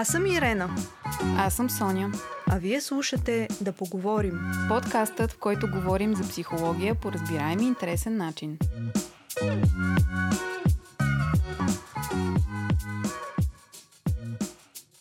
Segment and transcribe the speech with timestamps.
[0.00, 0.68] Аз съм Ирена.
[1.36, 2.12] Аз съм Соня.
[2.50, 4.40] А вие слушате Да поговорим.
[4.68, 8.58] Подкастът, в който говорим за психология по разбираем и интересен начин.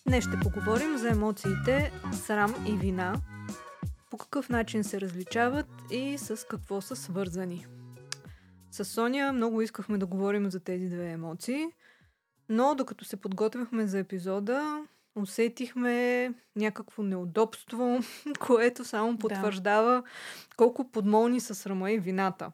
[0.07, 3.15] Днес ще поговорим за емоциите срам и вина,
[4.11, 7.65] по какъв начин се различават и с какво са свързани.
[8.71, 11.65] С Соня много искахме да говорим за тези две емоции,
[12.49, 14.85] но докато се подготвяхме за епизода,
[15.21, 17.99] усетихме някакво неудобство,
[18.39, 20.03] което само потвърждава да.
[20.57, 22.51] колко подмолни са срама и вината.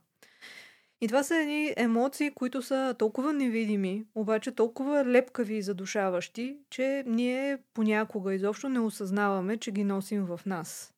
[1.01, 7.03] И това са едни емоции, които са толкова невидими, обаче толкова лепкави и задушаващи, че
[7.07, 10.93] ние понякога изобщо не осъзнаваме, че ги носим в нас.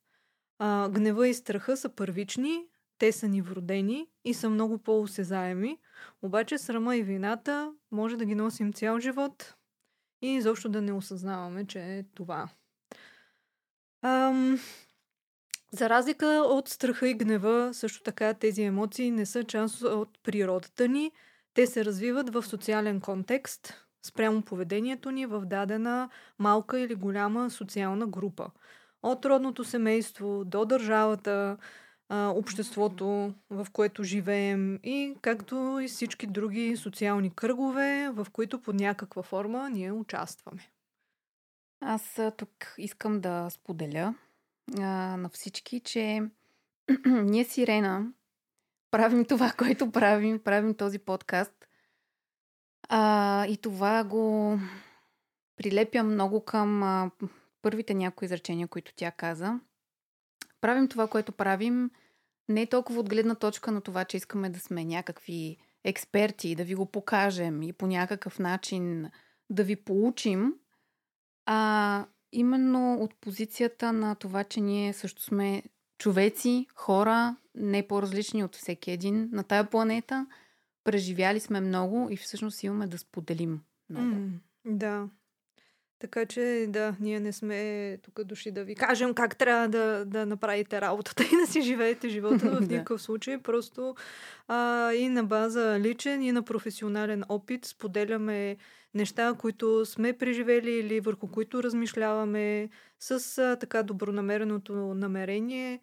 [0.58, 2.64] А, гнева и страха са първични,
[2.98, 5.78] те са ни вродени и са много по-осезаеми,
[6.22, 9.54] обаче срама и вината може да ги носим цял живот
[10.22, 12.48] и изобщо да не осъзнаваме, че е това.
[14.02, 14.58] Ам,
[15.72, 20.88] за разлика от страха и гнева, също така тези емоции не са част от природата
[20.88, 21.12] ни.
[21.54, 28.06] Те се развиват в социален контекст, спрямо поведението ни в дадена малка или голяма социална
[28.06, 28.50] група.
[29.02, 31.56] От родното семейство до държавата,
[32.10, 39.22] обществото, в което живеем и както и всички други социални кръгове, в които под някаква
[39.22, 40.70] форма ние участваме.
[41.80, 44.14] Аз тук искам да споделя
[44.78, 44.82] а,
[45.16, 46.22] на всички, че
[47.06, 48.12] ние с Ирена
[48.90, 51.68] правим това, което правим, правим този подкаст.
[52.88, 54.58] А, и това го
[55.56, 57.10] прилепя много към а,
[57.62, 59.60] първите някои изречения, които тя каза.
[60.60, 61.90] Правим това, което правим,
[62.48, 66.74] не толкова от гледна точка на това, че искаме да сме някакви експерти, да ви
[66.74, 69.10] го покажем и по някакъв начин
[69.50, 70.54] да ви получим,
[71.46, 75.62] а именно от позицията на това, че ние също сме
[75.98, 80.26] човеци, хора, не по-различни от всеки един на тая планета.
[80.84, 83.60] Преживяли сме много и всъщност имаме да споделим
[83.90, 84.06] много.
[84.06, 84.30] Mm,
[84.64, 85.08] да.
[85.98, 90.26] Така че, да, ние не сме тук дошли да ви кажем как трябва да, да
[90.26, 93.38] направите работата и да си живеете живота в никакъв случай.
[93.38, 93.94] Просто
[94.48, 98.56] а, и на база личен, и на професионален опит споделяме
[98.94, 102.68] неща, които сме преживели или върху които размишляваме
[103.00, 105.80] с а, така добронамереното намерение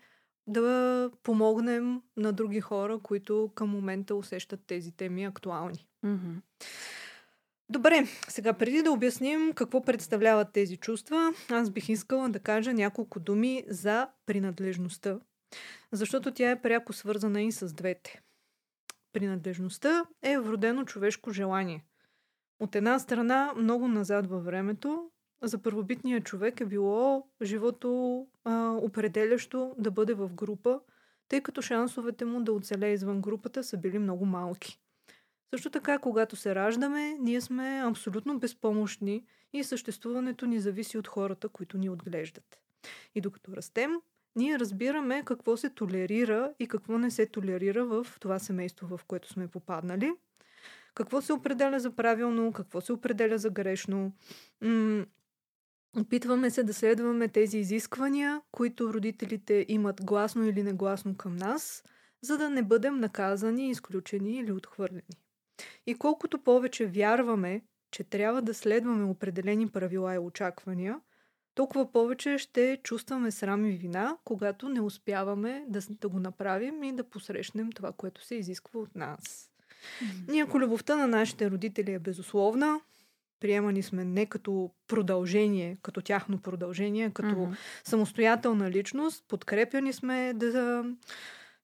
[0.48, 5.88] да помогнем на други хора, които към момента усещат тези теми актуални.
[6.06, 6.42] Mm-hmm.
[7.70, 13.20] Добре, сега преди да обясним какво представляват тези чувства, аз бих искала да кажа няколко
[13.20, 15.20] думи за принадлежността,
[15.92, 18.22] защото тя е пряко свързана и с двете.
[19.14, 21.86] Принадлежността е вродено човешко желание.
[22.60, 25.10] От една страна, много назад във времето,
[25.42, 30.80] за първобитния човек е било живото а, определящо да бъде в група,
[31.28, 34.80] тъй като шансовете му да оцелее извън групата са били много малки.
[35.54, 41.50] Също така, когато се раждаме, ние сме абсолютно безпомощни и съществуването ни зависи от хората,
[41.50, 42.60] които ни отглеждат.
[43.16, 43.92] И докато растем,
[44.36, 49.28] ние разбираме какво се толерира и какво не се толерира в това семейство, в което
[49.28, 50.14] сме попаднали.
[50.96, 54.12] Какво се определя за правилно, какво се определя за грешно.
[54.62, 55.06] М-
[55.98, 61.84] опитваме се да следваме тези изисквания, които родителите имат гласно или негласно към нас,
[62.22, 65.25] за да не бъдем наказани, изключени или отхвърлени.
[65.88, 67.62] И колкото повече вярваме,
[67.92, 71.00] че трябва да следваме определени правила и очаквания,
[71.56, 76.94] толкова повече ще чувстваме срам и вина, когато не успяваме да, да го направим и
[76.94, 79.50] да посрещнем това, което се изисква от нас.
[80.04, 80.32] Mm-hmm.
[80.32, 82.80] Ние, ако любовта на нашите родители е безусловна,
[83.40, 87.56] приемани сме не като продължение, като тяхно продължение, като mm-hmm.
[87.84, 90.86] самостоятелна личност, подкрепяни сме да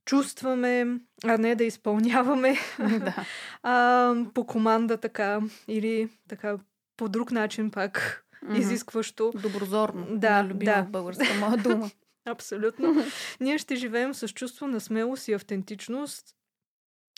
[0.06, 3.15] чувстваме, а не да изпълняваме да.
[3.63, 6.57] а, по команда така или така
[6.98, 8.57] по друг начин пак mm-hmm.
[8.57, 9.31] изискващо.
[9.42, 10.06] Доброзорно.
[10.09, 10.83] Да, любима да.
[10.83, 11.89] българска моя дума.
[12.25, 12.95] Абсолютно.
[13.39, 16.36] Ние ще живеем с чувство на смелост и автентичност,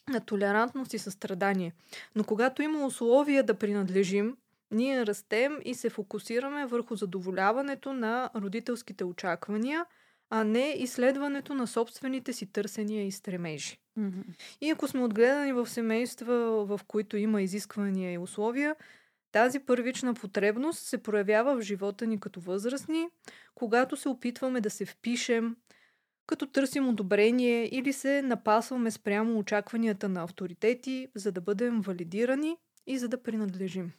[0.09, 1.73] на толерантност и състрадание.
[2.15, 4.37] Но когато има условия да принадлежим,
[4.71, 9.85] ние растем и се фокусираме върху задоволяването на родителските очаквания–
[10.29, 13.77] а не изследването на собствените си търсения и стремежи.
[13.99, 14.23] Mm-hmm.
[14.61, 18.75] И ако сме отгледани в семейства, в които има изисквания и условия,
[19.31, 23.07] тази първична потребност се проявява в живота ни като възрастни,
[23.55, 25.55] когато се опитваме да се впишем,
[26.27, 32.97] като търсим одобрение или се напасваме спрямо очакванията на авторитети, за да бъдем валидирани и
[32.97, 33.91] за да принадлежим.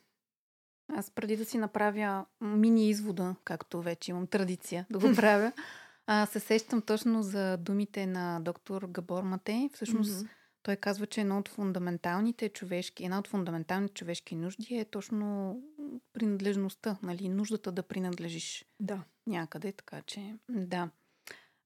[0.92, 5.52] Аз преди да си направя мини извода, както вече имам традиция да го правя,
[6.06, 9.68] а, се сещам точно за думите на доктор Габор Матей.
[9.72, 10.28] Всъщност, mm-hmm.
[10.62, 15.58] той казва, че едно от фундаменталните човешки, една от фундаменталните човешки нужди е точно
[16.12, 19.04] принадлежността, нали, нуждата да принадлежиш да.
[19.26, 20.90] някъде, така че да.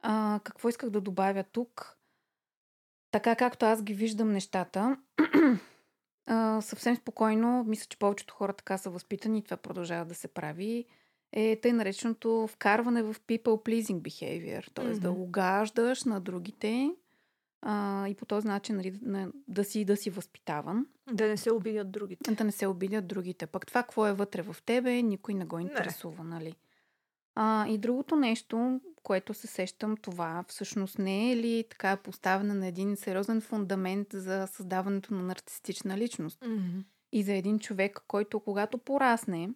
[0.00, 1.98] А, какво исках да добавя тук?
[3.10, 4.96] Така както аз ги виждам нещата,
[6.26, 10.28] а, съвсем спокойно, мисля, че повечето хора така са възпитани и това продължава да се
[10.28, 10.86] прави,
[11.32, 14.84] е тъй нареченото вкарване в people pleasing behavior, т.е.
[14.84, 14.98] Mm-hmm.
[14.98, 16.90] да угаждаш на другите
[17.62, 20.86] а, и по този начин нали, да, да, си, да си възпитаван.
[21.12, 22.34] Да не се обидят другите.
[22.34, 23.46] Да не се обидят другите.
[23.46, 26.30] Пък това, какво е вътре в тебе, никой не го интересува, не.
[26.30, 26.54] нали?
[27.34, 32.66] А, и другото нещо, което се сещам, това всъщност не е ли така поставена на
[32.66, 36.40] един сериозен фундамент за създаването на нарцистична личност.
[36.40, 36.84] Mm-hmm.
[37.12, 39.50] И за един човек, който когато порасне,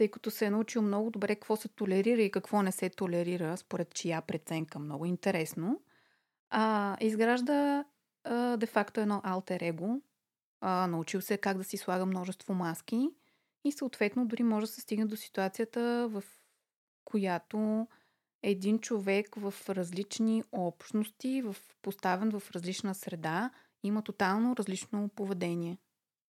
[0.00, 3.56] тъй като се е научил много добре какво се толерира и какво не се толерира,
[3.56, 5.82] според чия преценка, много интересно,
[6.50, 7.84] а, изгражда
[8.56, 10.00] де-факто едно алтер его,
[10.62, 13.10] научил се как да си слага множество маски
[13.64, 16.24] и съответно дори може да се стигне до ситуацията, в
[17.04, 17.88] която
[18.42, 23.50] един човек в различни общности, в, поставен в различна среда,
[23.82, 25.78] има тотално различно поведение.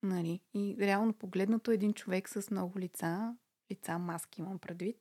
[0.03, 0.39] Нали?
[0.53, 3.35] И реално погледнато един човек с много лица,
[3.71, 4.97] лица, маски имам предвид.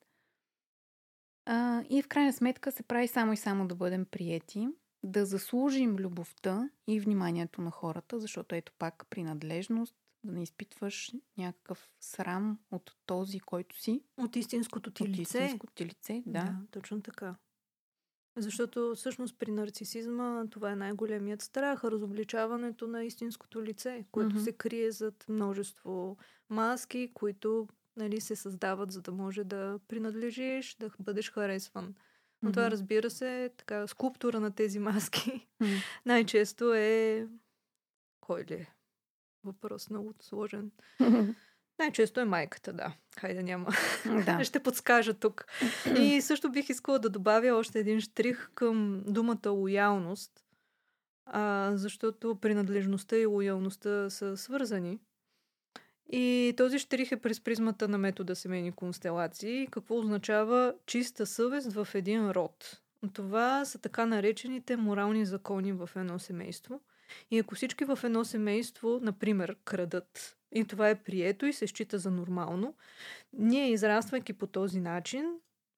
[1.47, 4.69] А, и в крайна сметка се прави само и само да бъдем приети,
[5.03, 9.95] да заслужим любовта и вниманието на хората, защото ето пак принадлежност,
[10.25, 14.03] да не изпитваш някакъв срам от този, който си.
[14.17, 15.21] От истинското ти от лице.
[15.21, 16.45] истинското ти лице, да.
[16.45, 16.57] да.
[16.71, 17.37] точно така.
[18.37, 24.45] Защото всъщност при нарцисизма това е най-големият страх, разобличаването на истинското лице, което mm-hmm.
[24.45, 26.17] се крие зад множество
[26.49, 31.95] маски, които нали, се създават, за да може да принадлежиш, да бъдеш харесван.
[32.43, 32.53] Но mm-hmm.
[32.53, 35.83] това, разбира се, така, скулптура на тези маски mm-hmm.
[36.07, 37.27] най-често е...
[38.21, 38.75] Кой ли е?
[39.45, 40.71] Въпрос много сложен.
[41.79, 42.93] Най-често е майката, да.
[43.19, 43.71] Хайде, няма.
[44.25, 44.45] Да.
[44.45, 45.47] Ще подскажа тук.
[45.99, 50.45] И също бих искала да добавя още един штрих към думата лоялност,
[51.27, 54.99] а, защото принадлежността и лоялността са свързани.
[56.13, 59.69] И този штрих е през призмата на метода семейни констелации.
[59.71, 62.81] Какво означава чиста съвест в един род?
[63.13, 66.81] Това са така наречените морални закони в едно семейство.
[67.31, 71.99] И ако всички в едно семейство, например, крадат, и това е прието и се счита
[71.99, 72.75] за нормално,
[73.33, 75.35] ние, израствайки по този начин,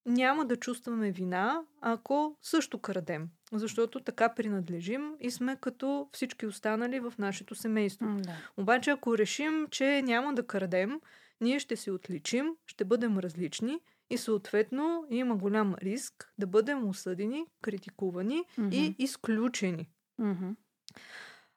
[0.07, 3.29] няма да чувстваме вина, ако също крадем.
[3.53, 8.07] Защото така принадлежим и сме като всички останали в нашето семейство.
[8.19, 8.37] Да.
[8.57, 11.01] Обаче, ако решим, че няма да крадем,
[11.41, 13.79] ние ще се отличим, ще бъдем различни
[14.11, 18.75] и съответно има голям риск да бъдем осъдени, критикувани mm-hmm.
[18.75, 19.89] и изключени.
[20.21, 20.55] Mm-hmm.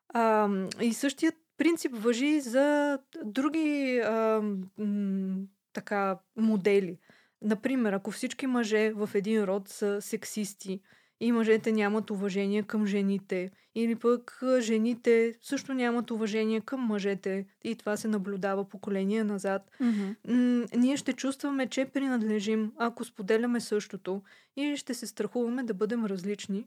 [0.10, 0.50] А,
[0.82, 4.42] и същият принцип въжи за други а,
[4.78, 5.38] м,
[5.74, 6.98] така модели.
[7.46, 10.80] Например, ако всички мъже в един род са сексисти
[11.20, 17.75] и мъжете нямат уважение към жените, или пък жените също нямат уважение към мъжете и
[17.75, 20.75] това се наблюдава поколение назад, mm-hmm.
[20.75, 24.22] ние ще чувстваме, че принадлежим, ако споделяме същото
[24.58, 26.66] и ще се страхуваме да бъдем различни.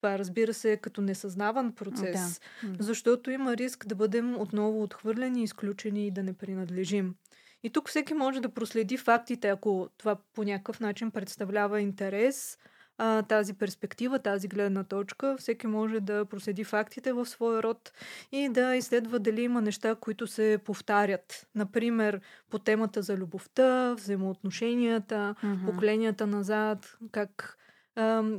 [0.00, 2.84] Това разбира се е като несъзнаван процес, да.
[2.84, 7.14] защото има риск да бъдем отново отхвърлени, изключени и да не принадлежим.
[7.62, 12.58] И тук всеки може да проследи фактите, ако това по някакъв начин представлява интерес,
[12.98, 15.36] а, тази перспектива, тази гледна точка.
[15.38, 17.92] Всеки може да проследи фактите в своя род
[18.32, 21.46] и да изследва дали има неща, които се повтарят.
[21.54, 25.66] Например, по темата за любовта, взаимоотношенията, mm-hmm.
[25.66, 27.58] поколенията назад, как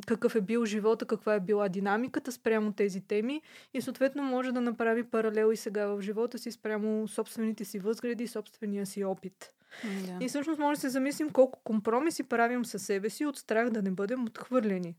[0.07, 3.41] какъв е бил живота, каква е била динамиката спрямо тези теми
[3.73, 8.23] и съответно може да направи паралел и сега в живота си спрямо собствените си възгледи
[8.23, 9.53] и собствения си опит.
[9.83, 10.25] Да.
[10.25, 13.81] И всъщност може да се замислим колко компромиси правим със себе си от страх да
[13.81, 14.95] не бъдем отхвърлени.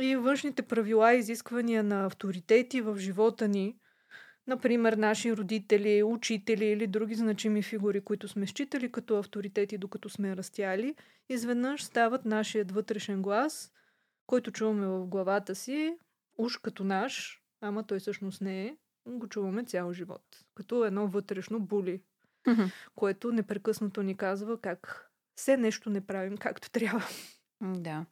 [0.00, 3.76] И външните правила и изисквания на авторитети в живота ни–
[4.48, 10.36] Например, наши родители, учители или други значими фигури, които сме считали като авторитети, докато сме
[10.36, 10.94] растяли,
[11.28, 13.72] изведнъж стават нашият вътрешен глас,
[14.26, 15.98] който чуваме в главата си,
[16.38, 18.76] уж като наш, ама той всъщност не е,
[19.06, 20.22] го чуваме цял живот.
[20.54, 22.02] Като едно вътрешно були,
[22.46, 22.72] mm-hmm.
[22.94, 27.02] което непрекъснато ни казва как все нещо не правим както трябва.
[27.60, 28.06] Да.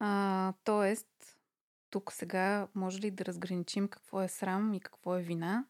[0.00, 1.37] А, тоест,
[1.90, 5.64] тук сега може ли да разграничим какво е срам и какво е вина?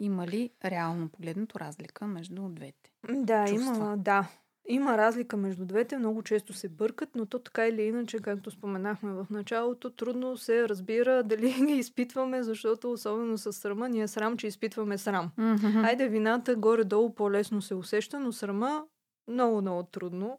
[0.00, 2.92] Има ли реално погледнато разлика между двете?
[3.10, 3.76] Да, чувства?
[3.76, 4.28] има, да.
[4.68, 9.12] Има разлика между двете, много често се бъркат, но то така или иначе, както споменахме
[9.12, 14.46] в началото, трудно се разбира дали ги изпитваме, защото особено с срама, ние срам, че
[14.46, 15.30] изпитваме срам.
[15.38, 15.84] Мгм.
[15.84, 18.84] Айде, вината горе-долу по-лесно се усеща, но срама
[19.28, 20.38] много, много трудно.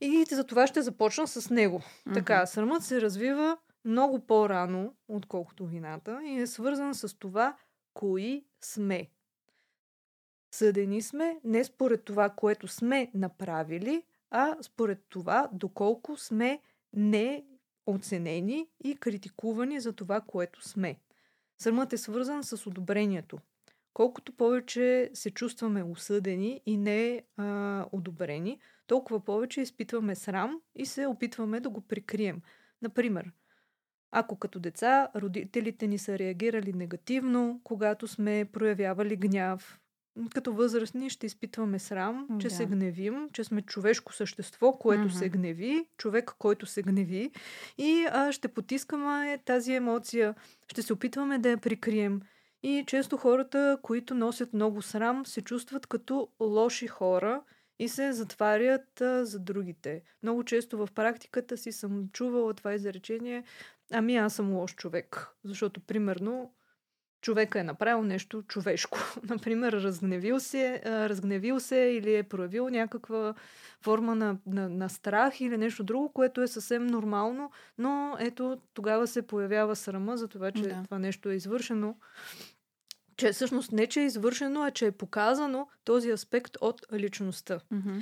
[0.00, 1.82] И за това ще започна с него.
[2.14, 7.56] Така, срамът се развива много по-рано, отколкото вината и е свързан с това,
[7.94, 9.10] кои сме.
[10.54, 16.60] Съдени сме не според това, което сме направили, а според това, доколко сме
[16.92, 21.00] неоценени и критикувани за това, което сме.
[21.58, 23.38] Срамът е свързан с одобрението.
[23.94, 31.06] Колкото повече се чувстваме осъдени и не а, одобрени, толкова повече изпитваме срам и се
[31.06, 32.42] опитваме да го прикрием.
[32.82, 33.32] Например,
[34.10, 39.80] ако като деца родителите ни са реагирали негативно, когато сме проявявали гняв,
[40.34, 42.54] като възрастни ще изпитваме срам, че Да.
[42.54, 45.12] се гневим, че сме човешко същество, което Мгм.
[45.12, 47.30] се гневи, човек, който се гневи
[47.78, 50.34] и а, ще потискаме тази емоция,
[50.68, 52.20] ще се опитваме да я прикрием.
[52.62, 57.42] И често хората, които носят много срам, се чувстват като лоши хора
[57.78, 60.02] и се затварят а, за другите.
[60.22, 63.44] Много често в практиката си съм чувала това изречение,
[63.92, 65.28] ами аз съм лош човек.
[65.44, 66.54] Защото, примерно,
[67.20, 68.98] човека е направил нещо човешко.
[69.22, 73.34] Например, разгневил се, разгневил се или е проявил някаква
[73.80, 79.06] форма на, на, на страх или нещо друго, което е съвсем нормално, но ето тогава
[79.06, 80.82] се появява срама за това, че Да.
[80.84, 81.96] това нещо е извършено.
[83.16, 87.60] Че всъщност не, че е извършено, а че е показано този аспект от личността.
[87.70, 87.98] Мгм.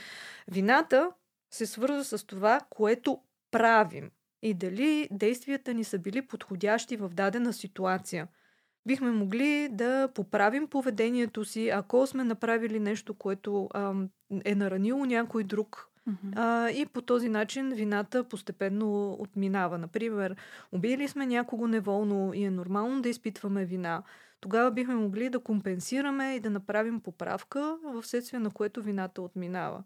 [0.49, 1.11] Вината
[1.51, 4.11] се свързва с това, което правим
[4.43, 8.29] и дали действията ни са били подходящи в дадена ситуация.
[8.87, 14.09] Бихме могли да поправим поведението си, ако сме направили нещо, което ам,
[14.45, 15.89] е наранило някой друг.
[16.07, 16.33] Мгм.
[16.37, 19.79] А, и по този начин вината постепенно отминава.
[19.79, 20.37] Например,
[20.73, 24.03] убили сме някого неволно и е нормално да изпитваме вина.
[24.41, 29.85] Тогава бихме могли да компенсираме и да направим поправка, в следствие на което вината отминава.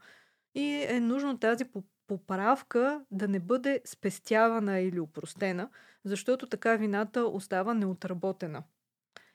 [0.54, 1.64] И е нужно тази
[2.10, 5.68] поправка да не бъде спестявана или упростена,
[6.04, 8.62] защото така вината остава неотработена.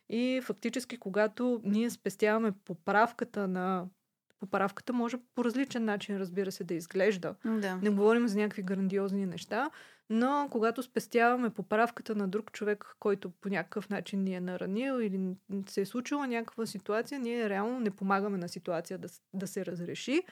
[0.09, 3.85] И фактически, когато ние спестяваме поправката на...
[4.39, 7.35] Поправката може по различен начин, разбира се, да изглежда.
[7.45, 7.75] Да.
[7.75, 9.69] Не говорим за някакви грандиозни неща,
[10.09, 15.35] но когато спестяваме поправката на друг човек, който по някакъв начин ни е наранил или
[15.69, 20.23] се е случила някаква ситуация, ние реално не помагаме на ситуация да, да се разреши.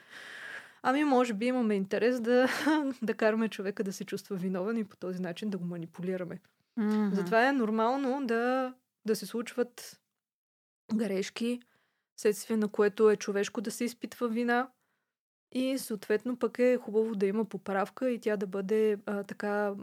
[0.86, 2.48] Ами, може би имаме интерес да,
[3.02, 6.40] да караме човека да се чувства виновен и по този начин да го манипулираме.
[6.76, 7.14] Мгм.
[7.14, 8.74] Затова е нормално да,
[9.06, 10.00] да се случват
[10.94, 11.60] грешки,
[12.20, 14.68] следствие на което е човешко да се изпитва вина.
[15.52, 19.74] И съответно пък е хубаво да има поправка и тя да бъде а, така,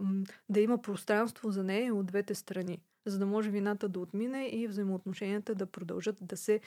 [0.49, 4.67] да има пространство за нея от двете страни, за да може вината да отмине и
[4.67, 6.59] взаимоотношенията да продължат да се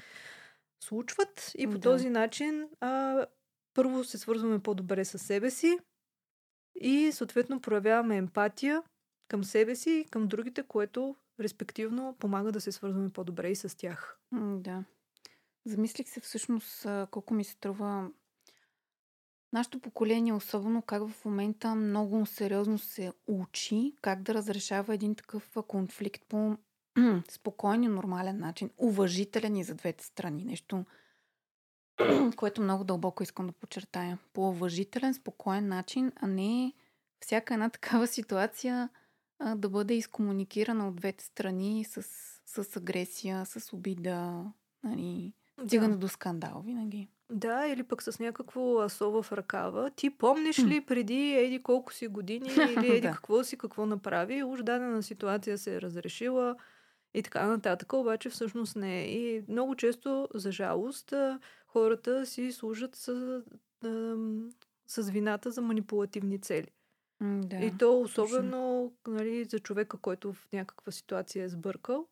[0.85, 1.53] случват.
[1.59, 1.81] И по Да.
[1.81, 3.27] този начин а,
[3.75, 5.79] първо се свързваме по-добре с себе си
[6.81, 8.83] и съответно проявяваме емпатия
[9.29, 13.77] към себе си и към другите, което респективно помага да се свързваме по-добре и с
[13.77, 14.19] тях.
[14.33, 14.85] Да.
[15.67, 18.11] Замислих се всъщност колко ми се струва
[19.53, 25.57] нашето поколение, особено как в момента много сериозно се учи как да разрешава един такъв
[25.69, 26.57] конфликт по
[27.29, 30.45] спокоен и нормален начин, уважителен и за двете страни.
[30.45, 30.85] Нещо,
[32.37, 34.19] което много дълбоко искам да подчертая.
[34.33, 36.73] По уважителен, спокоен начин, а не
[37.21, 38.89] всяка една такава ситуация
[39.39, 42.03] а, да бъде изкомуникирана от двете страни с,
[42.47, 44.45] с агресия, с обида,
[44.85, 45.33] нали,
[45.67, 47.09] стигане до скандал винаги.
[47.31, 49.91] Да, или пък с някакво асо в ръкава.
[49.91, 52.49] Ти помниш ли преди еди колко си години
[52.79, 53.13] или еди Да.
[53.13, 56.57] какво си, какво направи, уж дадена ситуация се е разрешила
[57.15, 59.05] и така нататък, обаче всъщност не е.
[59.05, 61.15] И много често, за жалост,
[61.67, 63.43] хората си служат с,
[64.87, 66.71] с вината за манипулативни цели.
[67.21, 67.57] Да.
[67.57, 72.07] И то особено нали, за човека, който в някаква ситуация е сбъркал.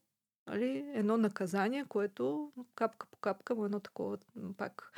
[0.46, 4.18] Нали, едно наказание, което капка по капка му е едно такова
[4.56, 4.92] пак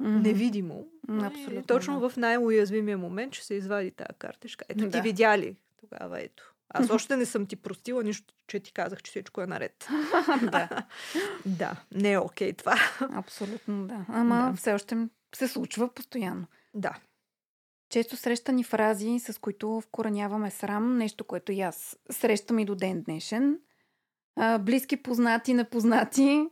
[0.00, 0.10] Мгм.
[0.20, 0.88] невидимо.
[1.08, 2.08] Нали, абсолютно, Точно да.
[2.10, 4.64] в най-уязвимия момент ще се извади тази картишка.
[4.68, 5.02] Ето ти Да.
[5.02, 5.56] видя ли?
[5.80, 6.54] Тогава ето.
[6.70, 9.88] Аз още не съм ти простила, нищо, че ти казах, че всичко е наред.
[10.42, 10.68] да,
[11.46, 12.76] да, не е окей това.
[13.14, 14.04] абсолютно да.
[14.08, 14.56] Ама Да.
[14.56, 16.46] все още се случва постоянно.
[16.74, 16.94] да.
[17.90, 23.02] Често срещани фрази, с които вкореняваме срам, нещо, което и аз срещам и до ден
[23.02, 23.58] днешен.
[24.36, 26.48] А, близки, познати, непознати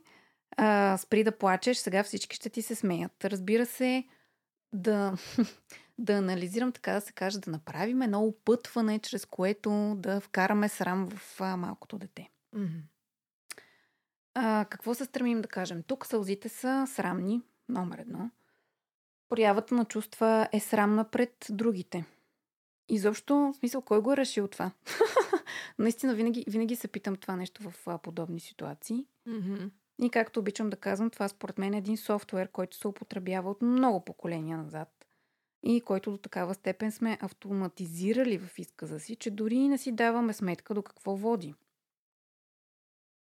[0.57, 3.25] А, спри да плачеш, сега всички ще ти се смеят.
[3.25, 4.03] Разбира се,
[4.73, 5.13] да,
[5.97, 11.09] да анализирам, така да се каже, да направим едно опътване, чрез което да вкараме срам
[11.09, 12.29] в а, малкото дете.
[12.53, 12.77] Мгм.
[14.33, 15.83] А, какво се стремим да кажем?
[15.83, 18.31] Тук сълзите са срамни, номер едно.
[19.29, 22.05] Проявата на чувства е срамна пред другите.
[22.89, 24.71] Изобщо, в смисъл, кой го е решил това?
[25.79, 29.05] Наистина, винаги, винаги се питам това нещо в а, подобни ситуации.
[29.25, 29.65] Мгм.
[30.01, 33.61] И както обичам да казвам, това според мен е един софтуер, който се употребява от
[33.61, 35.06] много поколения назад.
[35.69, 40.33] И който до такава степен сме автоматизирали в изказа си, че дори не си даваме
[40.33, 41.53] сметка до какво води.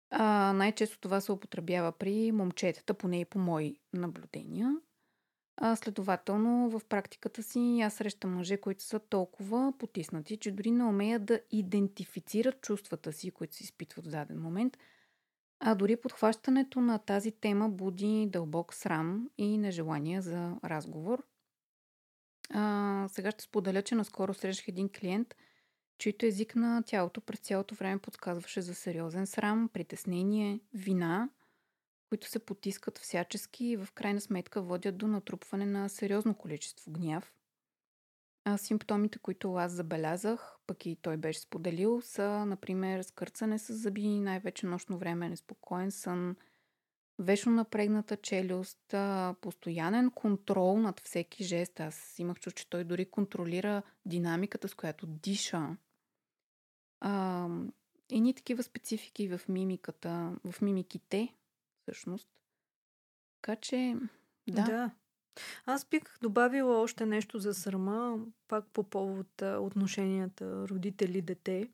[0.09, 4.75] А, най-често това се употребява при момчетата, поне и по мои наблюдения.
[5.57, 10.83] А, следователно, в практиката си аз срещам мъже, които са толкова потиснати, че дори не
[10.83, 14.77] умеят да идентифицират чувствата си, които се изпитват в даден момент.
[15.59, 21.23] А дори подхващането на тази тема буди дълбок срам и нежелание за разговор.
[22.49, 25.35] А, сега ще споделя, че наскоро срещах един клиент,
[25.97, 31.29] чийто език на тялото през цялото време подсказваше за сериозен срам, притеснение, вина,
[32.09, 37.33] които се потискат всячески и в крайна сметка водят до натрупване на сериозно количество гняв.
[38.45, 44.19] А симптомите, които аз забелязах, пък и той беше споделил, са, например, скърцане с зъби,
[44.19, 46.35] най-вече нощно време, неспокоен сън,
[47.19, 48.95] вечно напрегната челюст,
[49.41, 51.79] постоянен контрол над всеки жест.
[51.79, 55.77] Аз имах чувство, че той дори контролира динамиката, с която диша.
[56.99, 57.47] А,
[58.11, 61.35] едни такива специфики в мимиката, в мимиките,
[61.81, 62.27] всъщност.
[63.41, 63.95] Така че,
[64.47, 64.63] да.
[64.63, 64.91] да.
[65.65, 71.69] Аз бих добавила още нещо за срама, пак по повод отношенията родители-дете.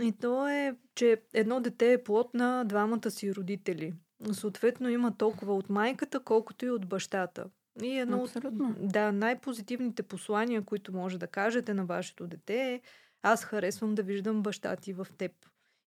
[0.00, 3.94] И то е, че едно дете е плод на двамата си родители.
[4.32, 7.44] Съответно има толкова от майката, колкото и от бащата.
[7.82, 8.68] И едно Абсолютно.
[8.68, 12.80] от да, най-позитивните послания, които може да кажете на вашето дете е
[13.22, 15.32] аз харесвам да виждам баща ти в теб.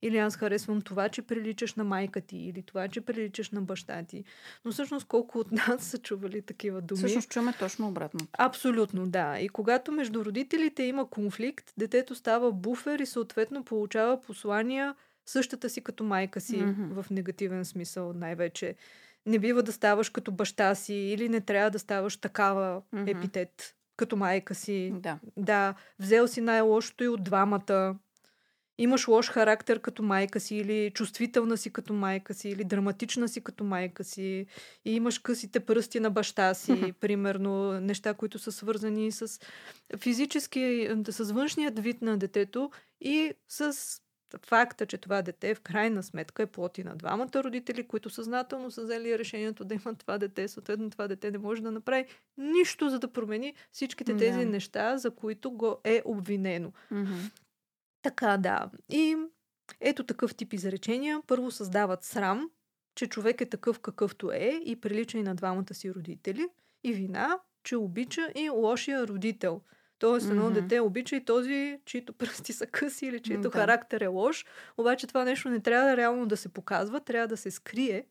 [0.02, 4.04] Или аз харесвам това, че приличаш на майка ти, или това, че приличаш на баща
[4.04, 4.24] ти.
[4.66, 6.98] Но всъщност колко от нас са чували такива думи?
[6.98, 8.20] Всъщност чуваме точно обратно.
[8.38, 9.40] Абсолютно, да.
[9.40, 14.96] И когато между родителите има конфликт, детето става буфер и съответно получава послания
[15.30, 17.02] същата си като майка си Мгм.
[17.02, 18.76] в негативен смисъл най-вече.
[19.26, 23.08] Не бива да ставаш като баща си или не трябва да ставаш такава Мгм.
[23.08, 24.94] епитет като майка си.
[24.96, 25.20] Да.
[25.38, 27.96] Да, взел си най-лошото и от двамата.
[28.78, 33.42] Имаш лош характер като майка си, или чувствителна си като майка си, или драматична си
[33.42, 34.46] като майка си,
[34.86, 39.40] и имаш късите пръсти на баща си, примерно неща, които са свързани с
[39.98, 43.74] физически, с външният вид на детето и с
[44.46, 48.84] факта, че това дете в крайна сметка е плоти на двамата родители, които съзнателно са
[48.84, 50.48] взели решението да имат това дете.
[50.48, 52.06] Съответно, това дете не може да направи
[52.38, 54.46] нищо, за да промени всичките тези Да.
[54.46, 56.72] неща, за които го е обвинено.
[56.92, 57.14] Мгм.
[58.02, 58.70] Така, да.
[58.90, 59.18] И
[59.80, 61.22] ето такъв тип изречения.
[61.28, 62.50] Първо създават срам,
[62.96, 66.48] че човек е такъв какъвто е и прилича и на двамата си родители.
[66.84, 69.62] И вина, че обича и лошия родител.
[70.00, 70.54] Тоест, едно Мгм.
[70.54, 73.50] дете обича и този, чието пръсти са къси или чието Да.
[73.50, 74.46] характер е лош.
[74.78, 78.06] Обаче това нещо не трябва реално да се показва, трябва да се скрие,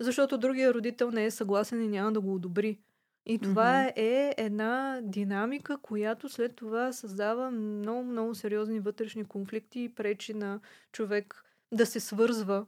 [0.00, 2.78] защото другия родител не е съгласен и няма да го одобри.
[3.26, 3.92] И това Мгм.
[3.96, 10.60] е една динамика, която след това създава много, много сериозни вътрешни конфликти и пречи на
[10.92, 12.66] човек да се свързва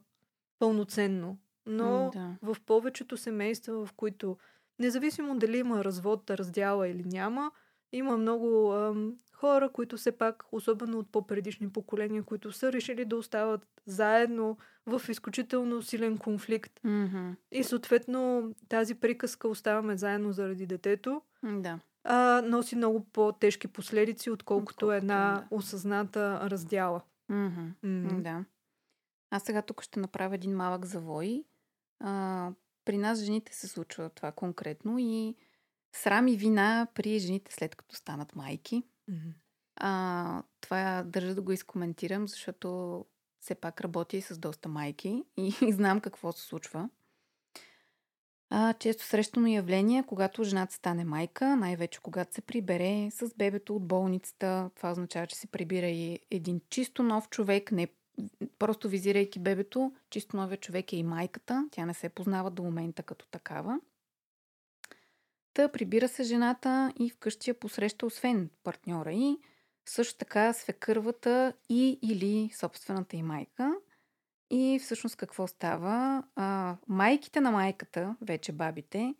[0.58, 1.38] пълноценно.
[1.66, 2.36] Но М, да.
[2.42, 4.36] в повечето семейства, в които,
[4.78, 7.50] независимо дали има развод, раздяла или няма,
[7.92, 13.16] има много ам, хора, които все пак, особено от по-предишни поколения, които са решили да
[13.16, 16.80] остават заедно в изключително силен конфликт.
[16.84, 17.30] Мгм.
[17.52, 21.78] И съответно тази приказка оставаме заедно заради детето, Да.
[22.04, 25.56] а, носи много по-тежки последици, отколкото Отколкото, една да.
[25.56, 27.00] осъзната раздяла.
[27.28, 27.50] М.
[27.82, 28.44] М, Да.
[29.30, 31.44] Аз сега тук ще направя един малък завой.
[32.00, 32.50] А,
[32.84, 35.34] при нас жените се случва това конкретно и
[35.92, 38.82] срам и вина при жените след като станат майки.
[39.08, 39.28] Мгм.
[39.76, 43.04] А, това държа да го изкоментирам, защото
[43.40, 46.88] все пак работя и с доста майки и знам какво се случва.
[48.50, 53.86] А, често срещано явление, когато жената стане майка, най-вече когато се прибере с бебето от
[53.86, 54.70] болницата.
[54.74, 57.88] Това означава, че се прибира и един чисто нов човек, не
[58.58, 61.68] просто визирайки бебето, чисто новия човек е и майката.
[61.70, 63.80] Тя не се познава до момента като такава.
[65.58, 69.38] Та прибира се жената и вкъщи я посреща освен партньора и
[69.86, 73.74] също така свекървата и или собствената й майка.
[74.50, 76.24] И всъщност какво става?
[76.36, 79.14] А, майките на майката, вече бабите,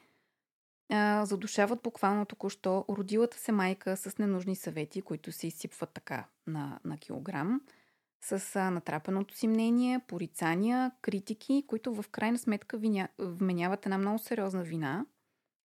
[0.91, 6.81] а, задушават буквално току-що родилата се майка с ненужни съвети, които се изсипват така на,
[6.85, 7.61] на килограм,
[8.21, 14.19] с а, натрапеното си мнение, порицания, критики, които в крайна сметка виня, вменяват една много
[14.19, 15.07] сериозна вина.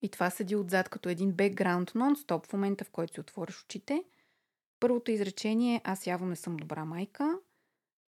[0.04, 4.04] И това седи отзад като един бекграунд нон-стоп в момента, в който си отвориш очите.
[4.80, 7.40] Първото изречение е аз явно не съм добра майка–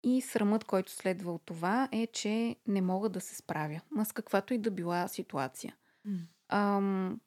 [0.05, 4.55] и срамът, който следва от това е, че не мога да се справя с каквато
[4.55, 5.77] и да била ситуация.
[6.09, 6.19] Mm.
[6.49, 7.21] Ам,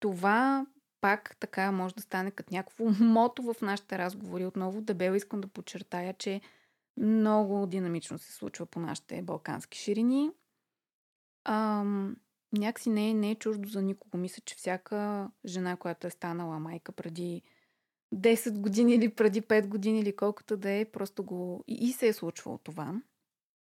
[0.00, 0.66] това
[1.00, 4.46] пак така може да стане като някакво мото в нашите разговори.
[4.46, 6.40] Отново дебело искам да подчертая, че
[6.96, 10.30] много динамично се случва по нашите балкански ширини.
[11.44, 12.16] Ам,
[12.58, 14.18] някакси не е, не е чуждо за никого.
[14.18, 17.42] Мисля, че всяка жена, която е станала майка преди
[18.14, 22.12] 10 години или преди 5 години или колкото да е, просто го и се е
[22.12, 23.00] случвало това.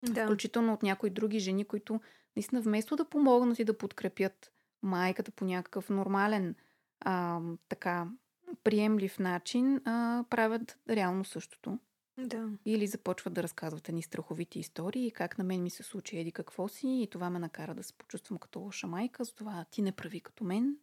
[0.03, 0.25] Да.
[0.25, 2.01] Включително от някои други жени, които
[2.37, 6.55] наистина вместо да помогнат и да подкрепят майката по някакъв нормален,
[7.01, 8.09] а, така,
[8.65, 11.79] приемлив начин, а, правят реално същото.
[12.19, 12.49] Да.
[12.65, 16.69] Или започват да разказват едни страховити истории, как на мен ми се случи еди какво
[16.69, 20.21] си и това ме накара да се почувствам като лоша майка, затова ти не прави
[20.21, 20.77] като мен.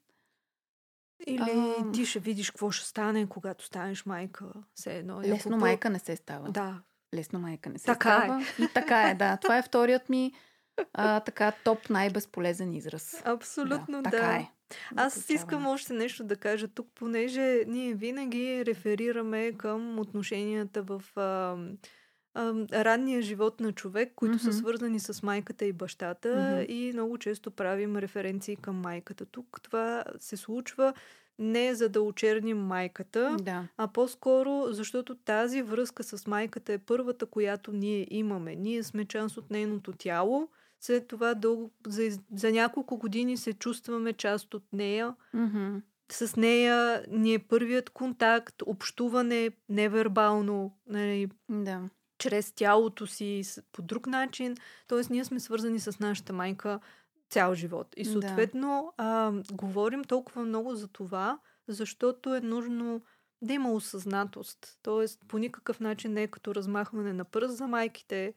[1.27, 1.91] Или а...
[1.91, 4.45] ти ще видиш какво ще стане, когато станеш майка.
[4.75, 5.21] Все едно.
[5.21, 5.57] Лесно по...
[5.57, 6.51] майка не се става.
[6.51, 6.81] Да.
[7.13, 8.41] Лесно майка не се така става.
[8.41, 8.63] Е.
[8.63, 9.37] И така е, да.
[9.37, 10.33] Това е вторият ми
[10.93, 13.21] а, така топ най-безполезен израз.
[13.25, 14.09] Абсолютно, да.
[14.09, 14.11] да.
[14.11, 14.51] Така е.
[14.95, 21.57] Аз искам още нещо да кажа тук, понеже ние винаги реферираме към отношенията в а,
[22.73, 24.51] ранния живот на човек, които mm-hmm.
[24.51, 26.65] са свързани с майката и бащата mm-hmm.
[26.65, 29.25] и много често правим референции към майката.
[29.25, 30.93] Тук това се случва
[31.39, 33.67] не за да очерним майката, да.
[33.77, 38.55] а по-скоро защото тази връзка с майката е първата, която ние имаме.
[38.55, 40.49] Ние сме част от нейното тяло.
[40.85, 45.15] След това дълго, за, за няколко години се чувстваме част от нея.
[45.35, 45.81] Mm-hmm.
[46.11, 50.77] С нея ни е първият контакт, общуване невербално.
[50.87, 54.55] Нали, да чрез тялото си по друг начин.
[54.87, 56.79] Тоест, ние сме свързани с нашата майка
[57.29, 57.87] цял живот.
[57.97, 59.03] И съответно, да.
[59.03, 63.01] а, говорим толкова много за това, защото е нужно
[63.41, 64.79] да има осъзнатост.
[64.81, 68.33] Тоест, по никакъв начин не е като размахване на пръст за майките,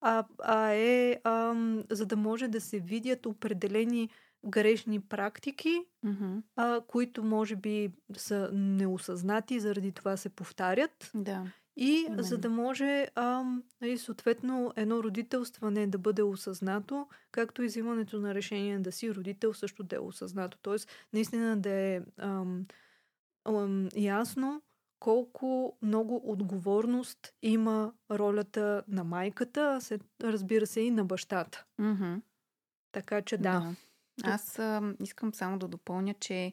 [0.00, 1.54] а, а е а,
[1.90, 4.08] за да може да се видят определени
[4.46, 6.42] грешни практики, mm-hmm.
[6.56, 11.10] а, които може би са неосъзнати, заради това се повтарят.
[11.14, 11.44] Да.
[11.76, 12.22] И Именно.
[12.22, 13.44] за да може а,
[13.80, 19.54] нали, съответно едно родителстване да бъде осъзнато, както и взимането на решение да си родител
[19.54, 20.58] също да е осъзнато.
[20.62, 22.66] Тоест, наистина да е ам,
[23.44, 24.62] ам, ясно
[25.00, 31.64] колко много отговорност има ролята на майката, а се, разбира се и на бащата.
[31.80, 32.20] Mm-hmm.
[32.92, 33.42] Така че да.
[33.42, 33.74] да.
[34.30, 36.52] Аз а, искам само да допълня, че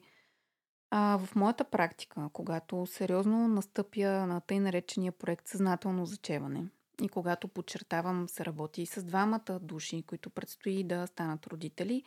[0.90, 6.66] а, в моята практика, когато сериозно настъпя на тъй наречения проект съзнателно зачеване
[7.02, 12.04] и когато подчертавам се работи и с двамата души, които предстои да станат родители,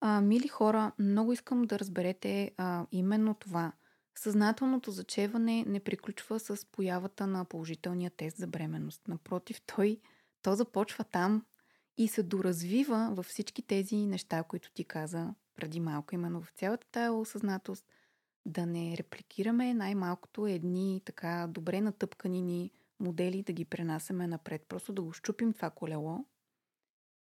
[0.00, 3.72] а, мили хора, много искам да разберете а, именно това.
[4.18, 9.08] Съзнателното зачеване не приключва с появата на положителния тест за бременност.
[9.08, 10.00] Напротив, той,
[10.42, 11.44] то започва там
[11.98, 16.86] и се доразвива във всички тези неща, които ти каза преди малко, именно в цялата
[16.90, 17.86] тая осъзнатост,
[18.46, 24.64] да не репликираме най-малкото едни така добре натъпкани ни модели, да ги пренасяме напред.
[24.68, 26.24] Просто да го щупим това колело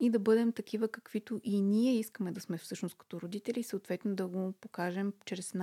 [0.01, 4.15] и да бъдем такива, каквито и ние искаме да сме всъщност като родители и съответно
[4.15, 5.55] да го покажем чрез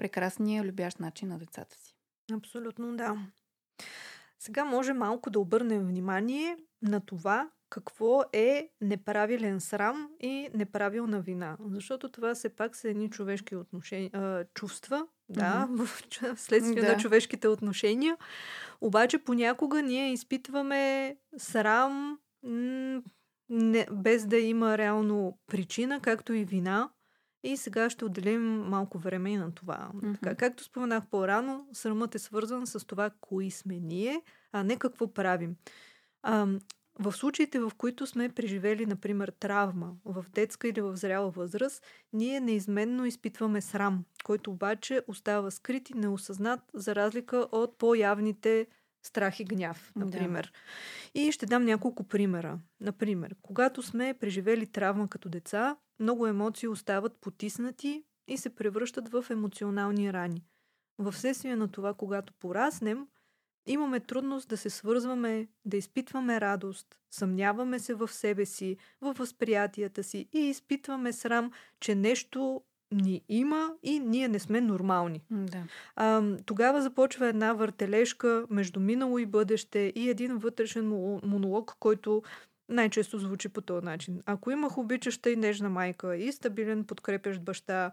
[0.00, 1.94] най-прекрасния любящ начин на децата си.
[2.32, 3.16] Абсолютно да.
[4.38, 11.56] Сега може малко да обърнем внимание на това, какво е неправилен срам и неправилна вина.
[11.70, 16.34] Защото това все пак са едни човешки отношения, а, чувства, да, mm-hmm.
[16.36, 16.92] вследствие да.
[16.92, 18.16] на човешките отношения.
[18.80, 22.18] Обаче понякога ние изпитваме срам
[23.48, 26.90] не, без да има реално причина, както и вина.
[27.42, 29.90] И сега ще отделим малко време и на това.
[29.94, 30.14] Mm-hmm.
[30.14, 34.22] Така, както споменах по-рано, срамът е свързан с това, кои сме ние,
[34.52, 35.56] а не какво правим.
[36.22, 36.46] А,
[36.98, 42.40] в случаите, в които сме преживели, например, травма в детска или в зряла възраст, ние
[42.40, 48.66] неизменно изпитваме срам, който обаче остава скрит и неосъзнат, за разлика от по-явните
[49.02, 50.52] страх и гняв, например.
[51.14, 51.20] Да.
[51.20, 52.58] И ще дам няколко примера.
[52.80, 59.26] Например, когато сме преживели травма като деца, много емоции остават потиснати и се превръщат в
[59.30, 60.44] емоционални рани.
[60.98, 63.06] В следствие на това, когато пораснем,
[63.66, 70.02] имаме трудност да се свързваме, да изпитваме радост, съмняваме се в себе си, в възприятията
[70.02, 75.20] си и изпитваме срам, че нещо ни има и ние не сме нормални.
[75.30, 75.62] Да.
[75.96, 80.88] А, тогава започва една въртележка между минало и бъдеще и един вътрешен
[81.22, 82.22] монолог, който
[82.70, 84.20] най-често звучи по този начин.
[84.26, 87.90] Ако имах обичаща и нежна майка и стабилен подкрепящ баща,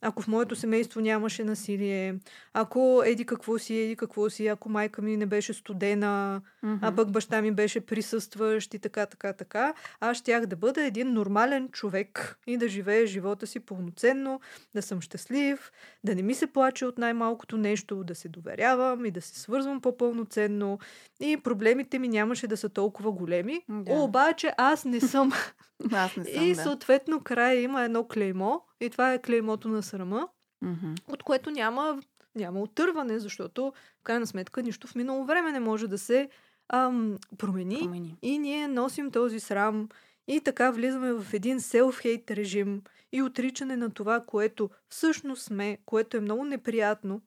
[0.00, 2.14] ако в моето семейство нямаше насилие,
[2.52, 6.78] ако еди какво си, еди какво си, ако майка ми не беше студена, mm-hmm.
[6.82, 11.12] а пък баща ми беше присъстващ и така, така, така, аз щях да бъда един
[11.12, 14.40] нормален човек и да живея живота си пълноценно,
[14.74, 15.72] да съм щастлив,
[16.04, 19.80] да не ми се плаче от най-малкото нещо, да се доверявам и да се свързвам
[19.80, 20.78] по-пълноценно
[21.20, 23.62] и проблемите ми нямаше да са толкова големи.
[23.68, 23.92] Да.
[24.18, 25.32] Обаче аз не съм.
[25.92, 26.62] аз не съм, И да.
[26.62, 30.28] съответно края има едно клеймо и това е клеймото на срама,
[30.64, 31.12] Mm-hmm.
[31.12, 32.02] от което няма,
[32.34, 36.28] няма отърване, защото в крайна сметка нищо в минало време не може да се
[36.68, 37.78] ам, промени.
[37.78, 38.16] Промени.
[38.22, 39.88] И ние носим този срам
[40.28, 46.16] и така влизаме в един self-hate режим и отричане на това, което всъщност сме, което
[46.16, 47.20] е много неприятно,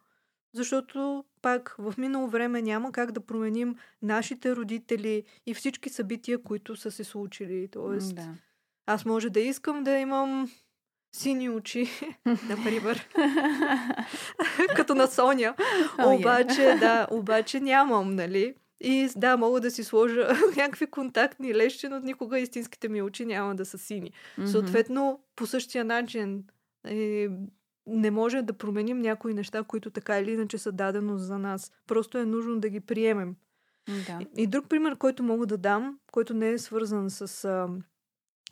[0.54, 6.76] защото пак в минало време няма как да променим нашите родители и всички събития, които
[6.76, 7.68] са се случили.
[7.72, 8.28] Тоест, Да.
[8.86, 10.52] аз може да искам да имам
[11.16, 11.90] сини очи,
[12.50, 13.08] например,
[14.76, 15.56] като на Соня.
[15.98, 18.56] Oh, обаче, да, обаче нямам, нали?
[18.84, 23.56] И да, мога да си сложа някакви контактни лещи, но никога истинските ми очи няма
[23.56, 24.12] да са сини.
[24.38, 24.48] Мгм.
[24.48, 26.44] Съответно, по същия начин
[26.88, 27.28] е,
[27.88, 31.72] не може да променим някои неща, които така или иначе са дадено за нас.
[31.88, 33.36] Просто е нужно да ги приемем.
[34.08, 34.20] Да.
[34.38, 37.68] И друг пример, който мога да дам, който не е свързан с а,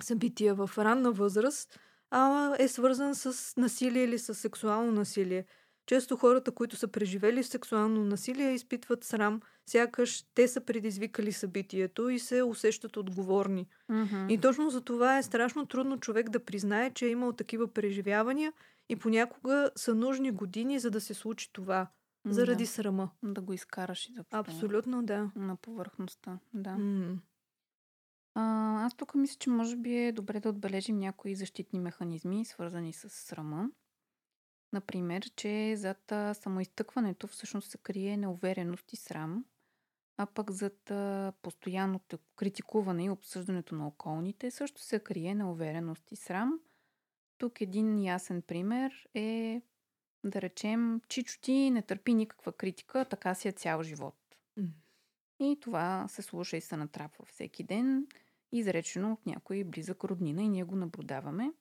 [0.02, 1.80] събития в ранна възраст,
[2.12, 5.46] а е свързан с насилие или с сексуално насилие.
[5.86, 12.20] Често хората, които са преживели сексуално насилие, изпитват срам, сякаш те са предизвикали събитието и
[12.20, 13.68] се усещат отговорни.
[13.90, 14.26] Мгм.
[14.30, 18.54] И точно за това е страшно трудно човек да признае, че е имал такива преживявания
[18.90, 21.88] и понякога са нужни години, за да се случи това.
[22.26, 22.70] Заради Да.
[22.70, 23.12] срама.
[23.24, 24.38] Да го изкараш изобщо.
[24.38, 25.32] Абсолютно да.
[25.36, 26.40] На повърхността.
[26.54, 26.78] Да.
[26.78, 27.20] М.
[28.36, 32.94] А, аз тук мисля, че може би е добре да отбележим някои защитни механизми, свързани
[32.94, 33.70] с срама.
[34.74, 39.46] Например, че зад самоизтъкването всъщност се крие неувереност и срам,
[40.18, 40.92] а пък зад
[41.42, 46.60] постоянното критикуване и обсъждането на околните също се крие неувереност и срам.
[47.40, 49.62] Тук един ясен пример е,
[50.24, 54.16] да речем, Чичо ти не търпи никаква критика, така си е цял живот.
[54.58, 54.68] М.
[55.40, 58.08] И това се слуша и се натрапва всеки ден,
[58.52, 61.52] изречено от някой близък роднина и ние го наблюдаваме.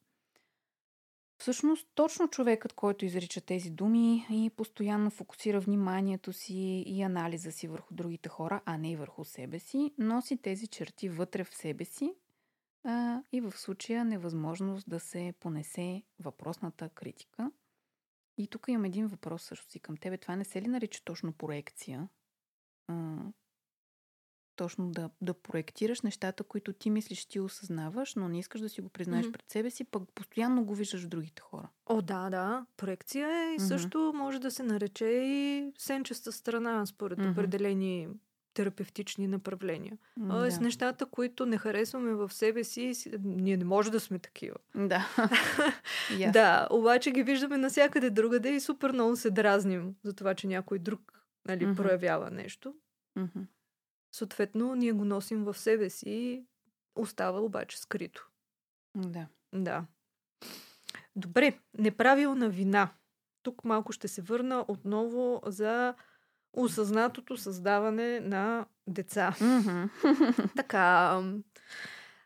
[1.41, 7.69] Всъщност, точно човекът, който изрича тези думи и постоянно фокусира вниманието си и анализа си
[7.69, 11.85] върху другите хора, а не и върху себе си, носи тези черти вътре в себе
[11.85, 12.14] си
[12.85, 17.51] а, и в случая невъзможност да се понесе въпросната критика.
[18.38, 20.19] И тук имам един въпрос също си към тебе.
[20.19, 22.09] Това не се ли нарича точно проекция?
[22.88, 23.17] А,
[24.57, 28.81] точно да, да проектираш нещата, които ти мислиш, ти осъзнаваш, но не искаш да си
[28.81, 29.33] го признаеш Мгм.
[29.33, 31.69] пред себе си, пък постоянно го виждаш в другите хора.
[31.87, 32.67] О, да, да.
[32.77, 33.67] Проекция е и Мгм.
[33.67, 37.31] също може да се нарече и сенчеста страна, според Мгм.
[37.31, 38.09] определени
[38.59, 39.99] терапевтични направления.
[40.16, 40.64] М, Тоест, да.
[40.64, 42.92] нещата, които не харесваме в себе си,
[43.25, 44.57] ние не може да сме такива.
[44.75, 45.09] Да.
[46.18, 46.33] Ясно.
[46.33, 50.79] Да, обаче ги виждаме навсякъде другаде и супер много се дразним за това, че някой
[50.79, 51.75] друг нали, Мгм.
[51.77, 52.75] проявява нещо.
[53.16, 53.40] Мгм.
[54.12, 56.44] Съответно, ние го носим в себе си
[56.97, 58.29] остава обаче скрито.
[58.97, 59.27] Да.
[59.55, 59.85] Да.
[61.16, 62.88] Добре, неправилна вина.
[63.42, 65.94] Тук малко ще се върна отново за
[66.59, 69.37] осъзнатото създаване на деца.
[70.57, 71.21] Така,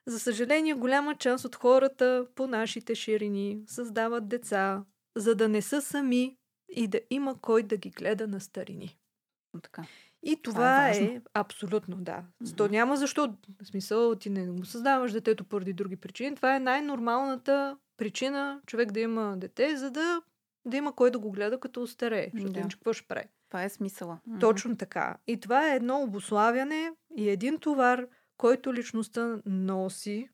[0.06, 4.84] за съжаление, голяма част от хората по нашите ширини създават деца,
[5.16, 6.36] за да не са сами
[6.70, 8.98] и да има кой да ги гледа на старини.
[9.62, 9.82] така.
[10.24, 11.20] И това е е, важно.
[11.34, 12.22] абсолютно да.
[12.56, 12.72] То Мгм.
[12.72, 13.34] няма защо.
[13.62, 16.36] В смисъл, ти не го създаваш детето поради други причини.
[16.36, 20.22] Това е най-нормалната причина човек да има дете, за да,
[20.64, 22.30] да има кой да го гледа като остарее.
[22.34, 22.62] Защото Да.
[22.62, 23.26] какво ще прави?
[23.52, 24.18] Това е смисъла.
[24.40, 25.16] Точно така.
[25.26, 30.28] И това е едно обославяне и един товар, който личността носи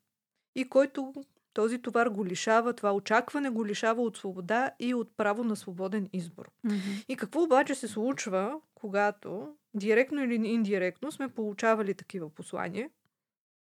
[0.54, 1.14] и който
[1.52, 6.08] този товар го лишава, това очакване го лишава от свобода и от право на свободен
[6.12, 6.50] избор.
[6.64, 6.76] Мгм.
[7.08, 12.90] И какво обаче се случва, когато директно или индиректно сме получавали такива послания?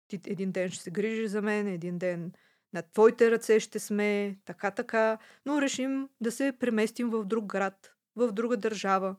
[0.07, 2.31] Ти един ден ще се грижиш за мен, един ден
[2.73, 7.93] на твоите ръце ще сме, така, така, но решим да се преместим в друг град,
[8.15, 9.15] в друга държава.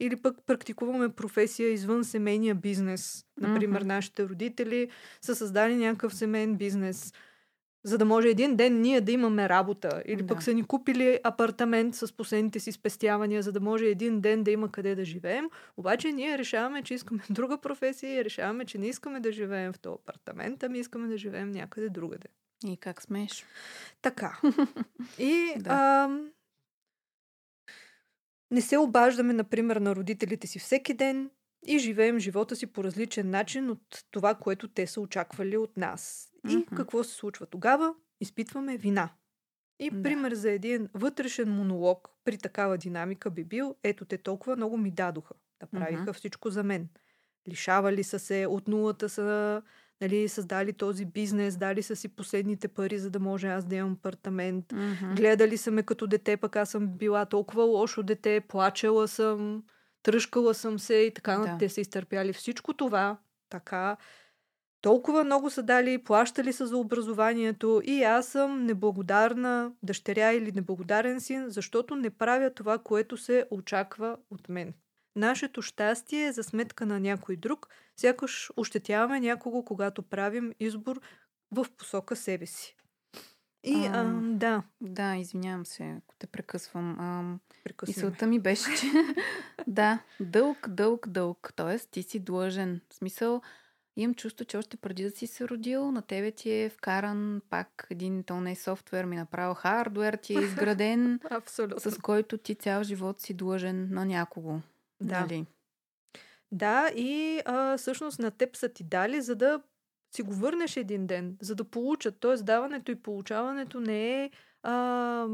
[0.00, 3.24] Или пък практикуваме професия извън семейния бизнес.
[3.40, 3.86] Например, mm-hmm.
[3.86, 7.12] нашите родители са създали някакъв семейен бизнес,
[7.84, 10.02] за да може един ден ние да имаме работа.
[10.06, 10.26] Или да.
[10.26, 14.50] пък са ни купили апартамент с последните си спестявания, за да може един ден да
[14.50, 15.50] има къде да живеем.
[15.76, 19.78] Обаче ние решаваме, че искаме друга професия и решаваме, че не искаме да живеем в
[19.78, 22.28] този апартамент, ами искаме да живеем някъде другаде.
[22.66, 23.44] И как смееш?
[24.02, 24.38] Така.
[25.18, 25.70] И да.
[25.70, 26.08] а,
[28.50, 31.30] не се обаждаме, например, на родителите си всеки ден
[31.66, 36.32] и живеем живота си по различен начин от това, което те са очаквали от нас.
[36.44, 36.76] И mm-hmm.
[36.76, 37.94] какво се случва тогава?
[38.20, 39.10] Изпитваме вина.
[39.78, 40.02] И да.
[40.02, 44.90] пример за един вътрешен монолог при такава динамика би бил, ето те толкова много ми
[44.90, 45.34] дадоха.
[45.60, 46.12] Да правиха mm-hmm.
[46.12, 46.88] всичко за мен.
[47.48, 49.62] Лишавали са се, от нулата са
[50.00, 53.92] нали, създали този бизнес, дали са си последните пари, за да може аз да имам
[53.92, 54.66] апартамент.
[54.66, 55.16] Mm-hmm.
[55.16, 59.64] Гледали са ме като дете, пък аз съм била толкова лошо дете, плачела съм,
[60.02, 61.36] тръжкала съм се и така.
[61.36, 61.56] Да.
[61.58, 63.18] Те са изтърпяли всичко това.
[63.50, 63.96] Така.
[64.80, 71.20] Толкова много са дали, плащали са за образованието и аз съм неблагодарна дъщеря или неблагодарен
[71.20, 74.74] син, защото не правя това, което се очаква от мен.
[75.16, 81.00] Нашето щастие е за сметка на някой друг, сякаш ощетяваме някого, когато правим избор
[81.52, 82.76] в посока себе си.
[83.64, 84.62] И, а, а, да.
[84.80, 87.00] Да, извинявам се, ако те прекъсвам.
[87.00, 87.38] А,
[87.86, 88.86] мисълта ми беше, че
[89.66, 91.52] да, дълг, дълг, дълг.
[91.56, 92.80] Тоест, ти си длъжен.
[92.90, 93.42] В смисъл,
[93.96, 97.86] имам чувство, че още преди да си се родил, на тебе ти е вкаран пак
[97.90, 101.20] един, то не е софтуер, ми направил хардуер, ти е изграден,
[101.78, 104.60] с който ти цял живот си длъжен на някого.
[105.00, 105.20] Да.
[105.20, 105.46] Нали?
[106.52, 109.62] Да, и а, всъщност на теб са ти дали, за да
[110.14, 112.16] си го върнеш един ден, за да получат.
[112.20, 114.30] Тоест, даването и получаването не е
[114.62, 115.28] а,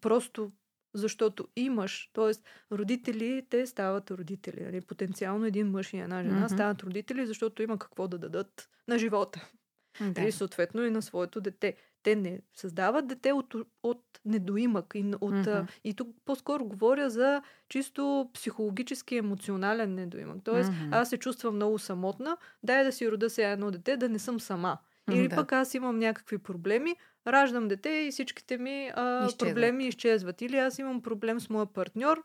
[0.00, 0.52] просто
[0.94, 2.10] защото имаш.
[2.12, 4.64] Тоест, родителите стават родители.
[4.64, 4.80] Нали?
[4.80, 6.54] Потенциално един мъж и една жена mm-hmm.
[6.54, 9.50] стават родители, защото има какво да дадат на живота.
[10.00, 10.22] Да.
[10.22, 14.92] Или съответно и на своето дете те не създават дете от, от недоимък.
[14.94, 15.66] И, от, mm-hmm.
[15.84, 20.38] и тук по-скоро говоря за чисто психологически, емоционален недоимък.
[20.44, 20.88] Тоест, mm-hmm.
[20.90, 24.40] аз се чувствам много самотна, дай да си рода сега едно дете, да не съм
[24.40, 24.78] сама.
[25.12, 25.36] Или да.
[25.36, 30.42] пък аз имам някакви проблеми, раждам дете и всичките ми а, проблеми изчезват.
[30.42, 32.22] Или аз имам проблем с моя партньор,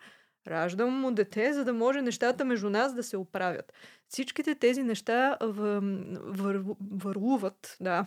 [0.47, 3.73] раждам му дете, за да може нещата между нас да се оправят.
[4.07, 5.81] Всичките тези неща вър,
[6.23, 8.05] вър, върлуват, да,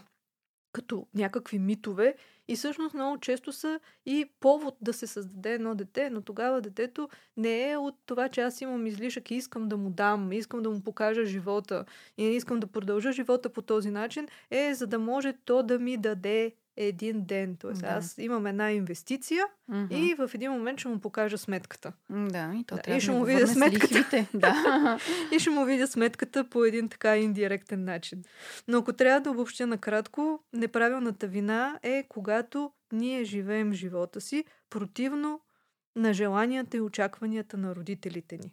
[0.73, 2.15] като някакви митове.
[2.49, 7.09] И всъщност много често са и повод да се създаде едно дете, но тогава детето
[7.37, 10.71] не е от това, че аз имам излишък и искам да му дам, искам да
[10.71, 11.85] му покажа живота
[12.19, 15.97] и искам да продължа живота по този начин, е за да може то да ми
[15.97, 17.57] даде един ден.
[17.57, 17.87] Тоест, да.
[17.87, 19.95] аз имам една инвестиция mm-hmm.
[19.95, 21.93] и в един момент ще му покажа сметката.
[22.11, 24.27] Да, и то да, трябва и ще му видя сметката.
[24.35, 24.99] да.
[25.33, 28.23] и ще му видя сметката по един така индиректен начин.
[28.69, 35.41] Но ако трябва да обобщя накратко, неправилната вина е когато ние живеем живота си противно
[35.97, 38.53] на желанията и очакванията на родителите ни.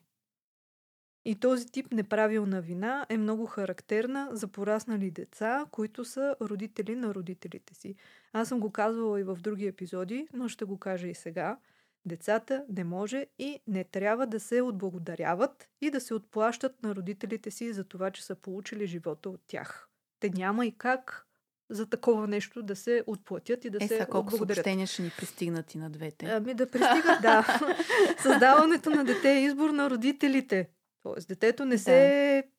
[1.26, 7.14] И този тип неправилна вина е много характерна за пораснали деца, които са родители на
[7.14, 7.96] родителите си.
[8.34, 11.58] Аз съм го казвала и в други епизоди, но ще го кажа и сега.
[12.06, 17.52] Децата не може и не трябва да се отблагодаряват и да се отплащат на родителите
[17.52, 19.90] си за това, че са получили живота от тях.
[20.20, 21.28] Те няма и как
[21.70, 25.74] за такова нещо да се отплатят и да е, се колко съобщения ще ни пристигнат
[25.74, 26.26] и на двете?
[26.26, 27.60] Ами да пристигат, да.
[28.22, 30.70] Създаването на дете е избор на родителите.
[31.06, 32.50] Тоест, детето не се да.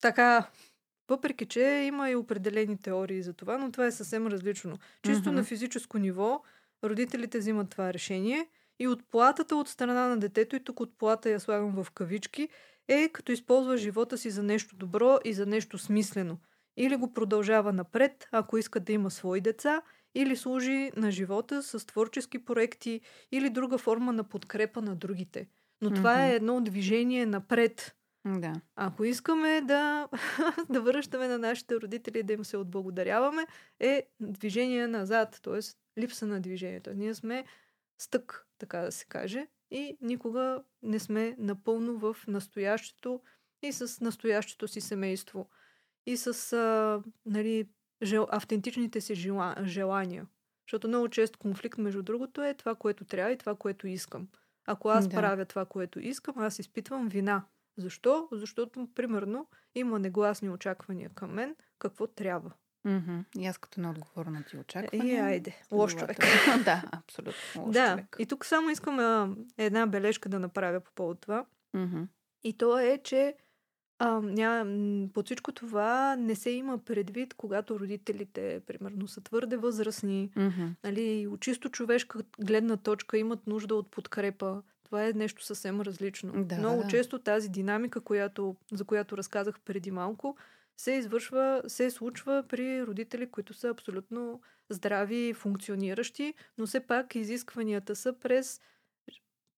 [0.00, 0.50] така
[1.08, 4.78] въпреки, че има и определени теории за това, но това е съвсем различно.
[5.02, 5.32] Чисто mm-hmm.
[5.32, 6.42] на физическо ниво
[6.84, 11.84] родителите взимат това решение и отплатата от страна на детето, и тук отплата я слагам
[11.84, 12.48] в кавички,
[12.88, 16.38] е като използва живота си за нещо добро и за нещо смислено.
[16.76, 19.82] Или го продължава напред, ако иска да има свои деца,
[20.14, 23.00] или служи на живота с творчески проекти
[23.32, 25.48] или друга форма на подкрепа на другите–
[25.82, 25.94] но mm-hmm.
[25.94, 27.96] това е едно движение напред.
[28.24, 28.52] Да.
[28.76, 30.08] Ако искаме да,
[30.70, 33.46] да връщаме на нашите родители, да им се отблагодаряваме,
[33.80, 35.60] е движение назад, т.е.
[36.00, 36.94] липса на движението.
[36.94, 37.44] Ние сме
[37.98, 43.20] стък, така да се каже, и никога не сме напълно в настоящето
[43.62, 45.48] и с настоящето си семейство
[46.06, 47.68] и с а, нали,
[48.02, 50.26] жел, автентичните си жела, желания.
[50.66, 54.28] Защото много често конфликт, между другото, е това, което трябва и това, което искам.
[54.66, 55.16] Ако аз да.
[55.16, 57.44] правя това, което искам, аз изпитвам вина.
[57.76, 58.28] Защо?
[58.32, 62.52] Защото, примерно, има негласни очаквания към мен, какво трябва.
[62.86, 63.24] Mm-hmm.
[63.38, 65.14] И аз като неотговорна ти очаквания.
[65.14, 66.18] И айде, лош човек.
[66.64, 67.62] да, абсолютно.
[67.64, 68.16] Лош да, човек.
[68.18, 71.46] и тук само искам а, една бележка да направя по повод това.
[71.74, 72.02] Мгм.
[72.44, 73.34] И то е, че
[74.02, 79.56] а, ня, м, под всичко това не се има предвид, когато родителите, примерно, са твърде
[79.56, 80.66] възрастни, Мгм.
[80.84, 84.62] нали, от чисто човешка гледна точка имат нужда от подкрепа.
[84.84, 86.44] Това е нещо съвсем различно.
[86.44, 86.88] Да, Много да.
[86.88, 90.36] често тази динамика, която, за която разказах преди малко,
[90.76, 94.40] се извършва, се случва при родители, които са абсолютно
[94.70, 98.60] здрави, функциониращи, но все пак изискванията са през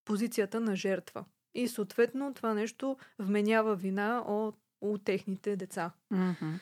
[0.04, 1.24] позицията на жертва.
[1.54, 5.92] И съответно това нещо вменява вина от, от техните деца.
[6.10, 6.54] Мгм.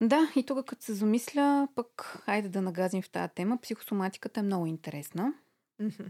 [0.00, 3.60] Да, и тук като се замисля, пък хайде да нагазим в тази тема.
[3.60, 5.34] Психосоматиката е много интересна.
[5.80, 6.04] Мгм.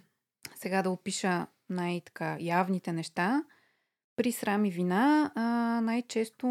[0.54, 3.44] Сега да опиша най-така явните неща.
[4.16, 5.42] При срам и вина а,
[5.80, 6.46] най-често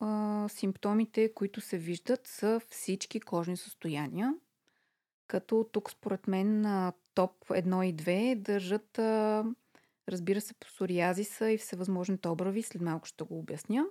[0.00, 4.34] а, симптомите, които се виждат, са всички кожни състояния.
[5.26, 6.66] Като тук според мен
[7.14, 9.44] топ 1 и 2 държат, а,
[10.12, 12.62] разбира се, псориазиса и всевъзможните обрави.
[12.62, 13.86] След малко ще го обясня.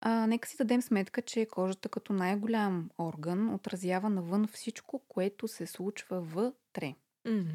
[0.00, 5.66] А, нека си дадем сметка, че кожата като най-голям орган отразява навън всичко, което се
[5.66, 6.94] случва вътре.
[7.28, 7.50] Мгм.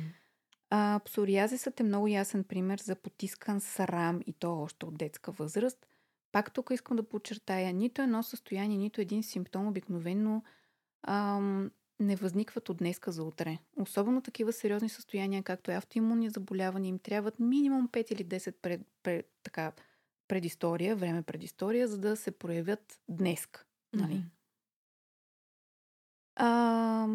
[0.70, 5.86] А, псориазисът е много ясен пример за потискан срам и то още от детска възраст.
[6.32, 10.44] Пак тук искам да подчертая, нито едно състояние, нито един симптом обикновено
[11.08, 13.58] ам, не възникват от днеска за утре.
[13.80, 18.82] Особено такива сериозни състояния, както е автоимунни заболявания, им трябват минимум 5 или 10 пред,
[19.04, 19.72] пред, така,
[20.28, 23.66] предистория, време предистория, за да се проявят днеска.
[23.94, 24.24] Нали?
[26.36, 27.08] А,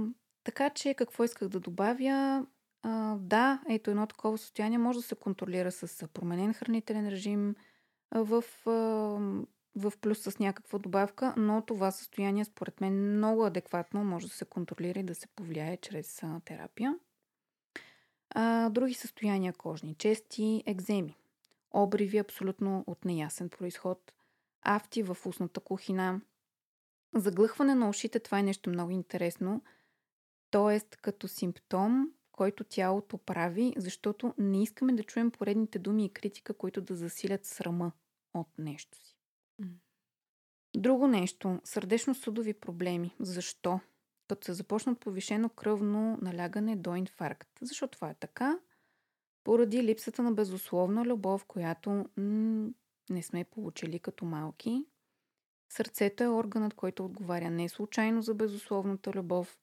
[0.45, 2.47] така че какво исках да добавя?
[2.83, 7.55] А, да, ето едно такова състояние може да се контролира с променен хранителен режим
[8.11, 8.71] в, а,
[9.77, 14.45] в плюс с някаква добавка, но това състояние според мен много адекватно може да се
[14.45, 16.99] контролира и да се повлияе чрез терапия.
[18.31, 21.17] А, други състояния кожни, чести екземи,
[21.71, 24.13] обриви абсолютно от неясен происход,
[24.63, 26.21] афти в устната кухина,
[27.17, 29.63] Заглъхване на ушите, това е нещо много интересно.
[30.51, 36.55] Тоест, като симптом, който тялото прави, защото не искаме да чуем поредните думи и критика,
[36.55, 37.93] които да засилят срама
[38.35, 39.14] от нещо си.
[40.77, 43.15] Друго нещо сърдечно-съдови проблеми.
[43.21, 43.81] Защо?
[44.29, 47.49] Като се започнат повишено кръвно налягане до инфаркт.
[47.63, 48.59] Защо това е така?
[49.45, 52.71] Поради липсата на безусловна любов, която м-
[53.11, 54.85] не сме получили като малки.
[55.73, 59.59] Сърцето е органът, който отговаря не случайно за безусловната любов.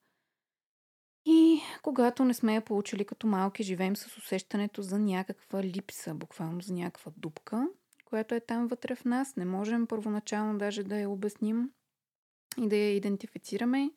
[1.26, 6.60] И когато не сме я получили като малки, живеем с усещането за някаква липса, буквално
[6.60, 7.68] за някаква дупка,
[8.12, 9.36] която е там вътре в нас.
[9.36, 11.70] Не можем първоначално даже да я обясним
[12.58, 13.90] и да я идентифицираме.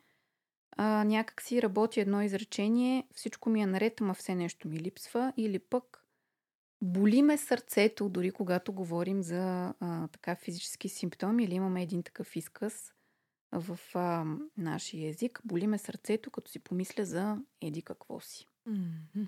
[0.71, 5.33] А, някак си работи едно изречение, всичко ми е наред, ама все нещо ми липсва.
[5.37, 6.05] Или пък
[6.81, 12.35] боли ме сърцето, дори когато говорим за а, така физически симптоми или имаме един такъв
[12.35, 12.93] изказ
[13.51, 14.25] в а,
[14.57, 15.41] нашия език.
[15.45, 18.47] Боли ме сърцето, като си помисля за еди какво си.
[18.65, 19.25] Мгм.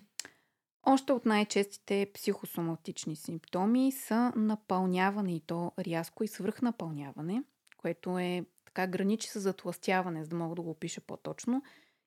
[0.90, 7.44] Още от най-честите психосоматични симптоми са напълняване и то рязко и свръхнапълняване,
[7.78, 11.64] което е така граничи с затластяване, за да мога да го опиша по-точно,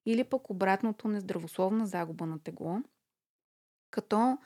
[0.07, 2.79] или пък обратното нездравословна загуба на тегло,
[3.91, 4.39] като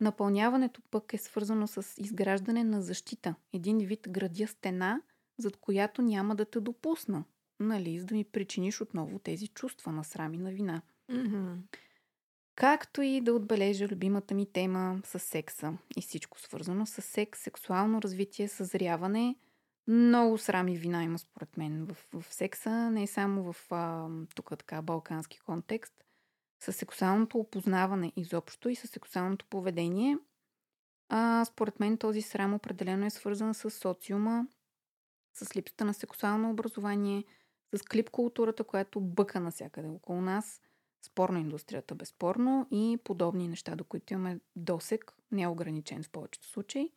[0.00, 3.34] напълняването пък е свързано с изграждане на защита.
[3.52, 5.02] Един вид градя стена,
[5.38, 7.24] зад която няма да те допусна,
[7.60, 10.82] нали, за да ми причиниш отново тези чувства на срам и на вина.
[11.08, 11.52] Мгм.
[12.54, 18.02] Както и да отбележа любимата ми тема с секса и всичко свързано с секс, сексуално
[18.02, 19.36] развитие, съзряване.
[19.86, 24.50] Много срам и вина има според мен в, в секса, не само в а, тук
[24.58, 25.94] така балкански контекст.
[26.64, 30.18] С сексуалното опознаване изобщо и с сексуалното поведение.
[31.08, 34.46] А, според мен този срам определено е свързан с социума,
[35.34, 37.24] с липсата на сексуално образование,
[37.74, 40.60] с клип културата, която бъка навсякъде около нас,
[41.02, 46.90] спорна индустрията безспорно и подобни неща, до които имаме досек, неограничен в повечето случаи.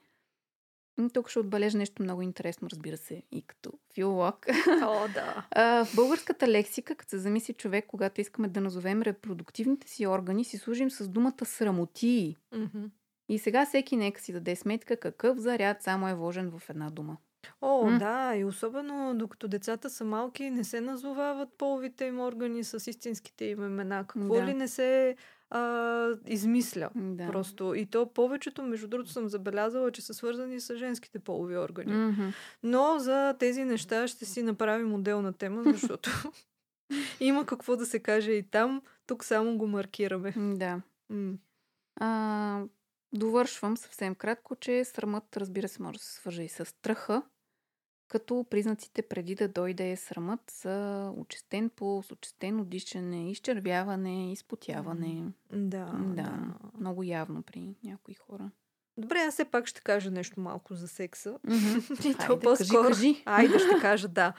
[1.01, 4.45] И Тук ще отбележа нещо много интересно, разбира се, и като филолог.
[4.83, 5.47] О, да.
[5.51, 10.45] А, в българската лексика, като се замисли човек, когато искаме да назовем репродуктивните си органи,
[10.45, 12.37] си служим с думата срамотии.
[12.55, 12.85] Мгм.
[13.29, 17.17] И сега всеки нека си даде сметка какъв заряд само е вложен в една дума.
[17.61, 17.99] О, М.
[17.99, 23.45] да, и особено докато децата са малки, не се назовават половите им органи с истинските
[23.45, 24.05] им имена.
[24.07, 24.45] Какво Да.
[24.45, 25.15] ли не се
[25.49, 27.27] а, измисля Да.
[27.27, 27.73] просто.
[27.75, 31.93] И то повечето, между другото, съм забелязала, че са свързани с женските полови органи.
[31.93, 32.29] Мгм.
[32.63, 36.09] Но за тези неща ще си направим отделна тема, защото
[37.19, 38.81] има какво да се каже и там.
[39.07, 40.33] Тук само го маркираме.
[40.37, 40.81] Да.
[41.95, 42.63] А,
[43.13, 47.21] довършвам съвсем кратко, че срамът, разбира се, може да се свържа и с страха,
[48.13, 55.23] като признаците преди да дойде срамът са очистен пулс, очистено дишане, изчервяване, изпотяване.
[55.51, 56.53] Да, Да, да.
[56.79, 58.51] много явно при някои хора.
[58.97, 61.37] Добре, аз все пак ще кажа нещо малко за секса.
[61.47, 61.79] Мгм.
[62.09, 62.87] И то по-скоро.
[62.87, 63.23] Кажи, кажи.
[63.25, 64.33] Айде, ще кажа да.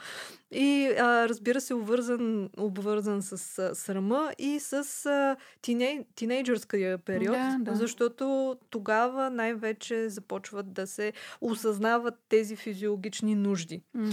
[0.51, 4.73] И а, разбира се, обвързан, обвързан с а, срама и с
[5.05, 7.75] а, тиней, тинейджърския период, Да, да.
[7.75, 13.81] защото тогава най-вече започват да се осъзнават тези физиологични нужди.
[13.93, 14.11] Мгм.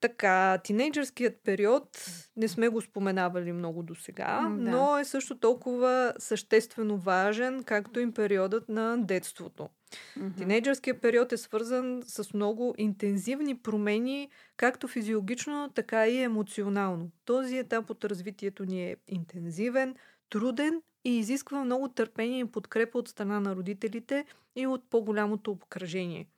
[0.00, 1.88] Така, тинейджърският период
[2.36, 4.48] не сме го споменавали много до сега, да.
[4.48, 9.68] но е също толкова съществено важен, както и периодът на детството.
[10.16, 10.34] Мгм.
[10.36, 17.10] Тинейджърският период е свързан с много интензивни промени, както физиологично, така и емоционално.
[17.24, 19.94] Този етап от развитието ни е интензивен,
[20.30, 24.24] труден и изисква много търпение и подкрепа от страна на родителите
[24.56, 26.28] и от по-голямото обкръжение.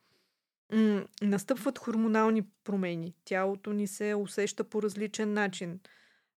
[0.72, 3.14] М, настъпват хормонални промени.
[3.24, 5.80] Тялото ни се усеща по различен начин.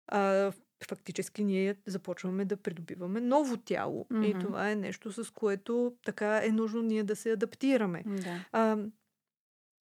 [0.07, 0.51] А,
[0.87, 4.07] фактически ние започваме да придобиваме ново тяло.
[4.11, 4.39] И Мгм.
[4.39, 8.03] това е нещо, с което така е нужно ние да се адаптираме.
[8.05, 8.45] Да.
[8.51, 8.77] А,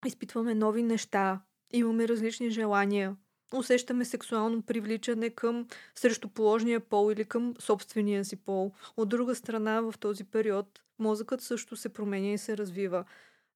[0.05, 1.41] изпитваме нови неща,
[1.71, 3.15] имаме различни желания,
[3.53, 8.71] усещаме сексуално привличане към срещуположния пол или към собствения си пол.
[8.97, 13.05] От друга страна, в този период мозъкът също се променя и се развива.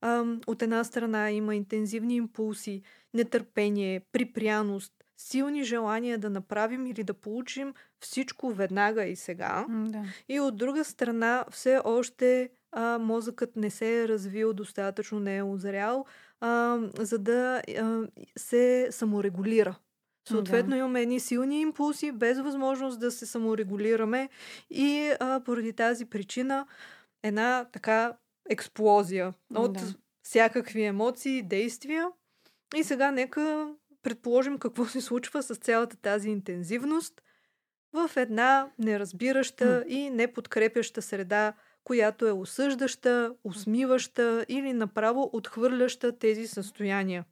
[0.06, 2.82] А, от една страна има интензивни импулси,
[3.14, 9.66] нетърпение, припряност, силни желания да направим или да получим всичко веднага и сега.
[9.70, 10.04] М, да.
[10.30, 15.44] И от друга страна, все още а, мозъкът не се е развил достатъчно, не е
[15.44, 16.06] озрял,
[16.42, 19.76] а, за да а, се саморегулира.
[20.28, 20.78] Съответно, Да.
[20.78, 24.30] имаме едни силни импулси, без възможност да се саморегулираме
[24.70, 26.68] и а, поради тази причина
[27.24, 28.14] една така
[28.50, 29.96] експлозия от Да.
[30.24, 32.08] всякакви емоции, действия.
[32.76, 37.22] И сега нека предположим какво се случва с цялата тази интензивност
[37.94, 47.26] в една неразбираща и неподкрепяща среда, която е осъждаща, усмиваща или направо отхвърляща тези състояния.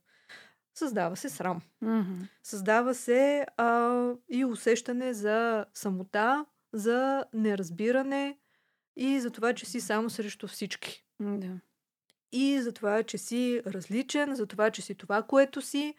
[0.76, 1.62] Създава се срам.
[1.82, 2.14] Мгм.
[2.44, 8.38] Създава се а, и усещане за самота, за неразбиране
[8.96, 11.06] и за това, че си само срещу всички.
[11.20, 11.60] Да.
[12.32, 15.96] И за това, че си различен, за това, че си това, което си.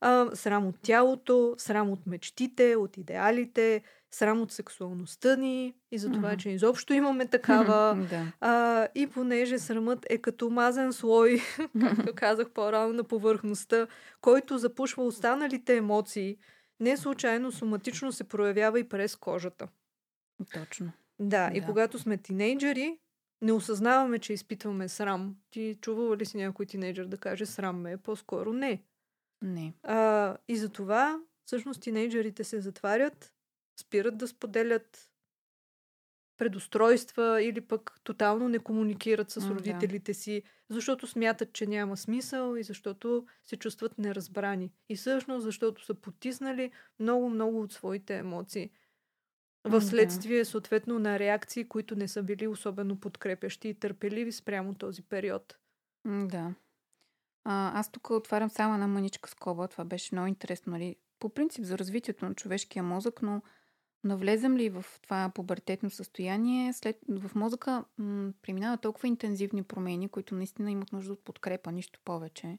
[0.00, 6.10] А, срам от тялото, срам от мечтите, от идеалите, срам от сексуалността ни и за
[6.10, 6.38] това, Мгм.
[6.38, 8.06] че изобщо имаме такава.
[8.10, 8.32] Да.
[8.40, 11.40] А, и понеже срамът е като мазен слой,
[11.80, 13.86] както казах по-рано на повърхността,
[14.20, 16.36] който запушва останалите емоции,
[16.80, 19.68] не случайно соматично се проявява и през кожата.
[20.52, 20.92] Точно.
[21.18, 21.66] Да, и Да.
[21.66, 22.98] когато сме тинейджери,
[23.42, 25.36] не осъзнаваме, че изпитваме срам.
[25.50, 27.96] Ти чувала ли си някой тинейджър да каже срам ме?
[27.96, 28.82] По-скоро не.
[29.42, 29.74] Не.
[29.82, 33.32] А, и за това, всъщност, тинейджерите се затварят,
[33.80, 35.10] спират да споделят
[36.36, 39.54] предустройства или пък тотално не комуникират с да.
[39.54, 44.72] родителите си, защото смятат, че няма смисъл и защото се чувстват неразбрани.
[44.88, 48.70] И всъщност, защото са потиснали много-много от своите емоции.
[49.64, 55.02] В следствие, съответно, на реакции, които не са били особено подкрепящи и търпеливи спрямо този
[55.02, 55.58] период.
[56.04, 56.54] Да.
[57.44, 59.68] А, аз тук отварям само една мъничка скоба.
[59.68, 60.72] Това беше много интересно.
[60.72, 60.96] Нали?
[61.18, 63.42] По принцип за развитието на човешкия мозък, но
[64.04, 70.34] навлезем ли в това пубертетно състояние, след, в мозъка м- преминава толкова интензивни промени, които
[70.34, 72.58] наистина имат нужда от подкрепа, нищо повече.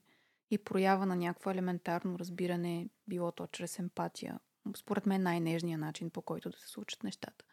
[0.51, 4.39] И проява на някакво елементарно разбиране, било то чрез емпатия.
[4.77, 7.45] Според мен най-нежният начин, по който да се случат нещата.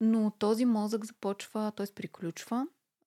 [0.00, 1.86] Но този мозък започва, т.е.
[1.94, 2.66] приключва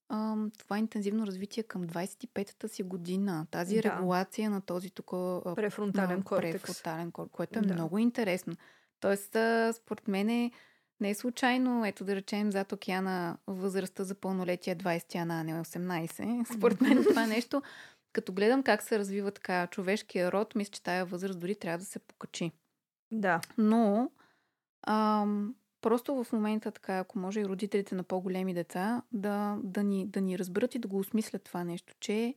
[0.10, 3.48] ам, това интензивно развитие към 25-та си година.
[3.52, 3.84] Тази Да.
[3.84, 6.62] регулация на този тук а, Префронтален кортекс.
[6.62, 7.74] префронтален кор, което е Да.
[7.74, 8.54] много интересно.
[9.00, 10.52] Тоест, а, според мен е,
[11.00, 15.54] не е случайно, ето да речем, зад океана възрастта за пълнолетие е 20, а не
[15.54, 16.58] 18.
[16.58, 17.62] Според мен това е нещо,
[18.14, 21.86] като гледам как се развива така човешкия род, мисля, че тая възраст дори трябва да
[21.86, 22.52] се покачи.
[23.12, 23.42] Да.
[23.58, 24.12] Но
[24.88, 30.08] ам, просто в момента така, ако може и родителите на по-големи деца да, да, ни,
[30.08, 32.36] да ни разберат и да го осмислят това нещо, че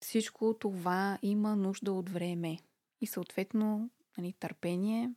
[0.00, 2.58] всичко това има нужда от време.
[3.00, 5.14] И съответно, нали, търпение.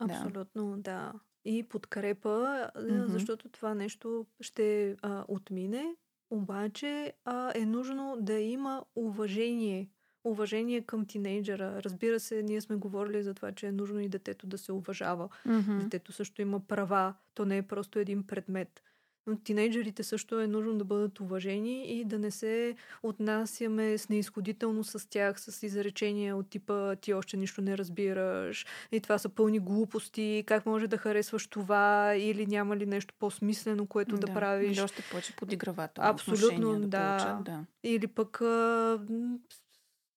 [0.00, 0.14] Да.
[0.14, 1.12] Абсолютно, да.
[1.44, 3.06] И подкрепа, Мгм.
[3.06, 5.96] защото това нещо ще а, отмине,
[6.30, 9.90] обаче а, е нужно да има уважение.
[10.24, 11.82] Уважение към тинейджера.
[11.82, 15.28] Разбира се, ние сме говорили за това, че е нужно и детето да се уважава.
[15.46, 15.78] Мгм.
[15.78, 17.14] Детето също има права.
[17.34, 18.82] То не е просто един предмет.
[19.44, 25.08] тинейджерите също е нужно да бъдат уважени и да не се отнасяме с неизходително с
[25.08, 30.44] тях, с изречения от типа ти още нищо не разбираш и това са пълни глупости,
[30.46, 34.76] как може да харесваш това или няма ли нещо по-смислено, което да, да правиш.
[34.76, 37.40] Или още повече подигравателно Абсолютно, да.
[37.44, 37.64] Да.
[37.82, 38.42] Или пък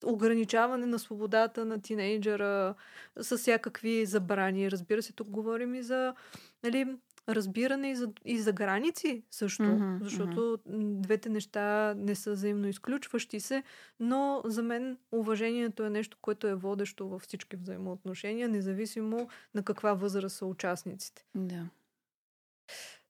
[0.06, 2.76] ограничаване на свободата на тинейджера
[3.20, 4.72] с всякакви забрани.
[4.72, 6.14] Разбира се, тук говорим и за
[6.64, 6.98] нали,
[7.30, 11.02] разбиране и за, и за граници също, mm-hmm, защото mm-hmm.
[11.02, 13.64] двете неща не са взаимно изключващи се,
[14.00, 19.94] но за мен уважението е нещо, което е водещо във всички взаимоотношения, независимо на каква
[19.94, 21.26] възраст са участниците.
[21.36, 21.66] Да.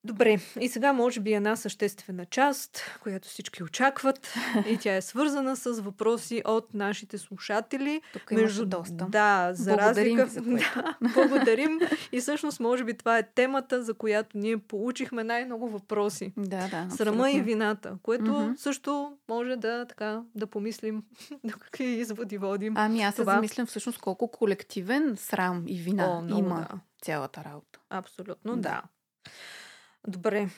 [0.03, 4.33] Добре, и сега може би една съществена част, която всички очакват
[4.69, 8.01] и тя е свързана с въпроси от нашите слушатели.
[8.13, 8.65] Тук Между...
[8.65, 9.05] доста.
[9.09, 10.27] Да, за благодарим разлика...
[10.27, 10.41] За
[11.01, 11.79] да, благодарим.
[12.11, 16.33] И всъщност може би това е темата, за която ние получихме най-много въпроси.
[16.37, 16.95] Да, да.
[16.95, 18.55] Срама и вината, което mm-hmm.
[18.55, 21.03] също може да така да помислим
[21.43, 22.73] до какви изводи водим.
[22.77, 26.79] Ами аз се замислям всъщност колко колективен срам и вина О, има да.
[27.01, 27.79] цялата работа.
[27.89, 28.61] Абсолютно, да.
[28.61, 28.81] да.
[30.07, 30.49] Добре.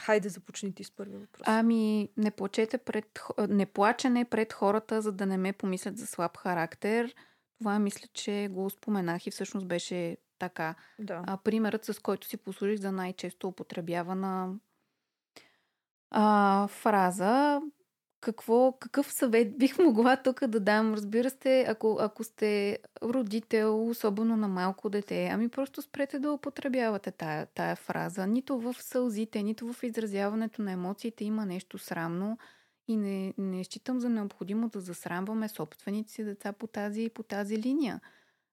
[0.00, 1.42] Хайде, започни ти с първи въпрос.
[1.46, 3.20] Ами, не плачете пред...
[3.48, 7.14] Не плачене пред хората, за да не ме помислят за слаб характер.
[7.58, 10.74] Това мисля, че го споменах и всъщност беше така.
[10.98, 11.24] Да.
[11.26, 14.54] А, примерът, с който си послужих за най-често употребявана
[16.10, 17.60] а, фраза
[18.22, 20.94] какво, какъв съвет бих могла тук да дам?
[20.94, 27.10] Разбира се, ако, ако сте родител, особено на малко дете, ами просто спрете да употребявате
[27.10, 28.26] тая, тая фраза.
[28.26, 32.38] Нито в сълзите, нито в изразяването на емоциите има нещо срамно
[32.88, 37.58] и не, не считам за необходимо да засрамваме собствените си деца по тази, по тази
[37.58, 38.00] линия.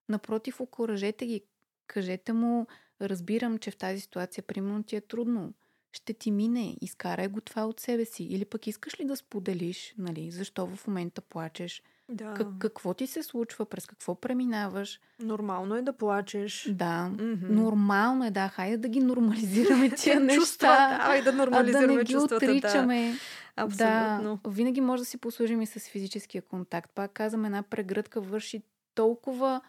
[0.08, 1.42] Напротив, окоръжете ги.
[1.86, 2.66] Кажете му,
[3.02, 5.52] разбирам, че в тази ситуация, примерно, ти е трудно
[5.92, 8.24] ще ти мине, изкарай го това от себе си.
[8.24, 11.82] Или пък искаш ли да споделиш, нали, защо в момента плачеш?
[12.08, 12.34] Да.
[12.34, 15.00] Как, какво ти се случва, през какво преминаваш?
[15.20, 16.68] Нормално е да плачеш.
[16.70, 17.48] Да, mm-hmm.
[17.48, 18.48] нормално е, да.
[18.48, 20.40] Хайде да ги нормализираме тия неща.
[20.40, 23.12] Чувства, да нормализираме а да не ги отричаме.
[23.12, 23.18] Да.
[23.56, 24.40] Абсолютно.
[24.44, 26.90] Да, винаги може да си послужим и с физическия контакт.
[26.94, 28.62] Пак казвам, една прегръдка върши
[28.94, 29.60] толкова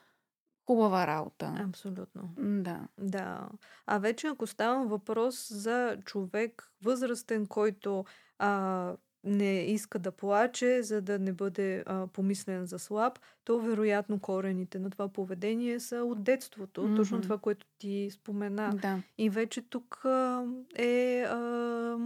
[0.71, 1.65] хубава работа.
[1.67, 2.29] Абсолютно.
[2.37, 2.79] Да.
[2.97, 3.49] Да.
[3.85, 8.05] А вече ако става въпрос за човек възрастен, който
[8.39, 8.93] а,
[9.23, 14.79] не иска да плаче, за да не бъде а, помислен за слаб, то вероятно корените
[14.79, 16.81] на това поведение са от детството.
[16.81, 16.95] Mm-hmm.
[16.95, 18.73] Точно това, което ти спомена.
[18.81, 19.01] Да.
[19.17, 20.45] И вече тук а,
[20.75, 21.97] е а,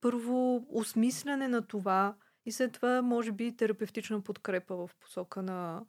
[0.00, 2.14] първо осмисляне на това
[2.46, 5.82] и след това може би терапевтична подкрепа в посока на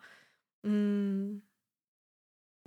[0.64, 1.40] м-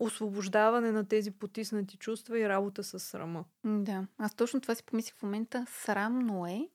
[0.00, 3.44] освобождаване на тези потиснати чувства и работа с срама.
[3.64, 5.66] Да, аз точно това си помислих в момента.
[5.68, 6.68] Срамно е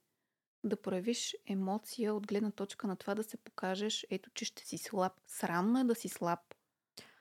[0.64, 4.78] да проявиш емоция от гледна точка на това да се покажеш, ето, че ще си
[4.78, 5.14] слаб.
[5.28, 6.40] Срамно е да си слаб.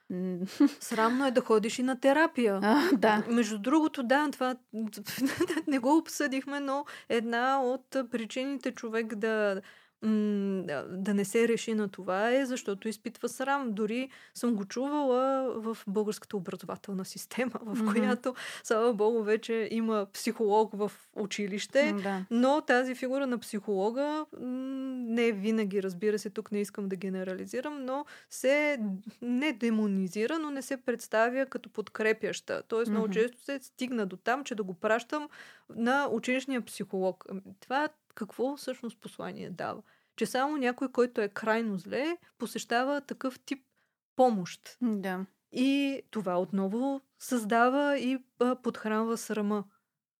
[0.79, 2.59] Срамно е да ходиш и на терапия.
[2.63, 3.25] А, да.
[3.29, 4.55] Между другото, да, това
[5.67, 9.61] не го обсъдихме, но една от причините човек да
[10.05, 13.71] да не се реши на това е защото изпитва срам.
[13.71, 17.93] Дори съм го чувала в българската образователна система, в mm-hmm.
[17.93, 22.25] която, слава богу, вече има психолог в училище, да.
[22.31, 28.05] но тази фигура на психолога не винаги, разбира се, тук не искам да генерализирам, но
[28.29, 28.79] се
[29.21, 32.63] не демонизира, но не се представя като подкрепяща.
[32.67, 32.93] Тоест, mm-hmm.
[32.93, 35.29] много често се стигна до там, че да го пращам
[35.75, 37.25] на училищния психолог.
[37.29, 39.81] Ами, това какво всъщност послание дава?
[40.15, 43.65] Че само някой, който е крайно зле, посещава такъв тип
[44.15, 44.77] помощ.
[44.81, 45.25] Да.
[45.51, 49.63] И това отново създава и а, подхранва срама.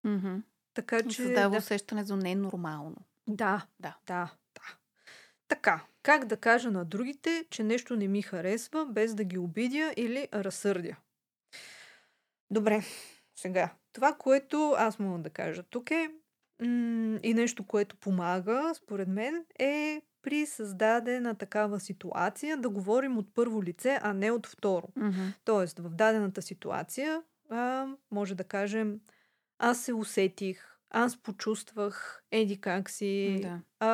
[0.05, 0.41] Mm-hmm.
[0.73, 1.21] Така че.
[1.21, 1.57] Създава да.
[1.57, 2.97] усещане за ненормално.
[3.27, 4.75] Да, да, да, да.
[5.47, 9.93] Така, как да кажа на другите, че нещо не ми харесва, без да ги обидя
[9.97, 10.95] или разсърдя?
[12.51, 12.83] Добре,
[13.35, 13.73] сега.
[13.93, 16.11] Това, което аз мога да кажа тук е,
[17.23, 23.63] и нещо, което помага, според мен, е при създадена такава ситуация да говорим от първо
[23.63, 24.87] лице, а не от второ.
[24.97, 25.33] Mm-hmm.
[25.45, 28.99] Тоест, в дадената ситуация а, може да кажем
[29.59, 33.59] аз се усетих, аз почувствах, еди как си, да.
[33.79, 33.89] а,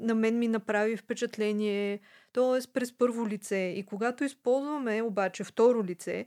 [0.00, 2.00] на мен ми направи впечатление,
[2.32, 2.72] т.е.
[2.72, 3.74] през първо лице.
[3.76, 6.26] И когато използваме обаче второ лице,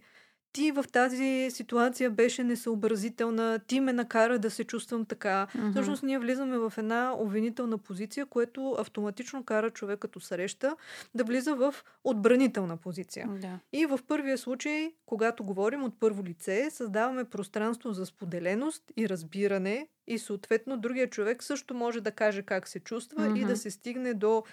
[0.52, 5.48] ти в тази ситуация беше несъобразителна, ти ме накара да се чувствам така.
[5.56, 5.72] Mm-hmm.
[5.72, 10.76] Всъщност ние влизаме в една обвинителна позиция, което автоматично кара човек като среща
[11.16, 13.28] да влиза в отбранителна позиция.
[13.42, 13.60] Да.
[13.74, 19.88] И в първия случай, когато говорим от първо лице, създаваме пространство за споделеност и разбиране
[20.08, 23.42] и съответно другия човек също може да каже как се чувства mm-hmm.
[23.42, 24.44] и да се стигне до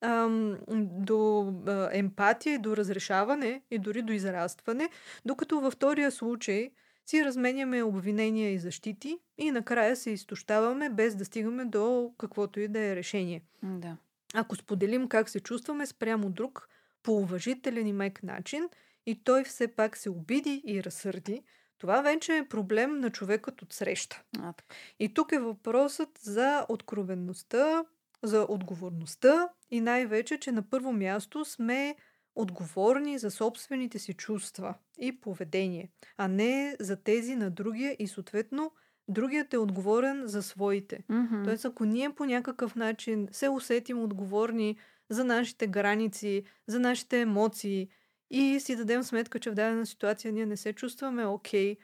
[0.00, 4.88] ам, до а, емпатия, до разрешаване и дори до израстване,
[5.24, 6.70] докато във втория случай
[7.06, 12.68] си разменяме обвинения и защити и накрая се изтощаваме без да стигаме до каквото и
[12.68, 13.42] да е решение.
[13.62, 13.96] Да.
[14.34, 16.68] Ако споделим как се чувстваме спрямо друг
[17.02, 18.68] по уважителен и мек начин
[19.06, 21.42] и той все пак се обиди и разсърди,
[21.78, 24.22] това вече е проблем на човекът от среща.
[24.38, 24.74] А, така.
[24.98, 27.84] И тук е въпросът за откровенността,
[28.22, 31.96] за отговорността и най-вече, че на първо място сме
[32.34, 38.72] отговорни за собствените си чувства и поведение, а не за тези на другия и съответно
[39.08, 41.04] другият е отговорен за своите.
[41.10, 41.44] Mm-hmm.
[41.44, 44.76] Тоест, ако ние по някакъв начин се усетим отговорни
[45.08, 47.88] за нашите граници, за нашите емоции
[48.30, 51.78] и си дадем сметка, че в дадена ситуация ние не се чувстваме окей, okay,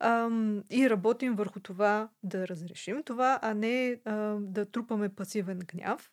[0.00, 6.12] ам, и работим върху това да разрешим това, а не а, да трупаме пасивен гняв,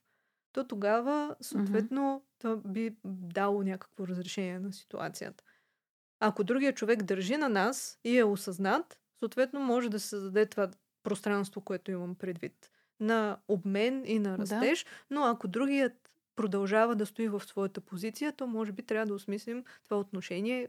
[0.53, 2.41] то тогава, съответно, mm-hmm.
[2.41, 5.43] това би дало някакво разрешение на ситуацията.
[6.19, 10.71] Ако другия човек държи на нас и е осъзнат, съответно може да се създаде това
[11.03, 14.89] пространство, което имам предвид, на обмен и на растеж, да.
[15.09, 19.63] но ако другият продължава да стои в своята позиция, то може би трябва да осмислим
[19.83, 20.67] това отношение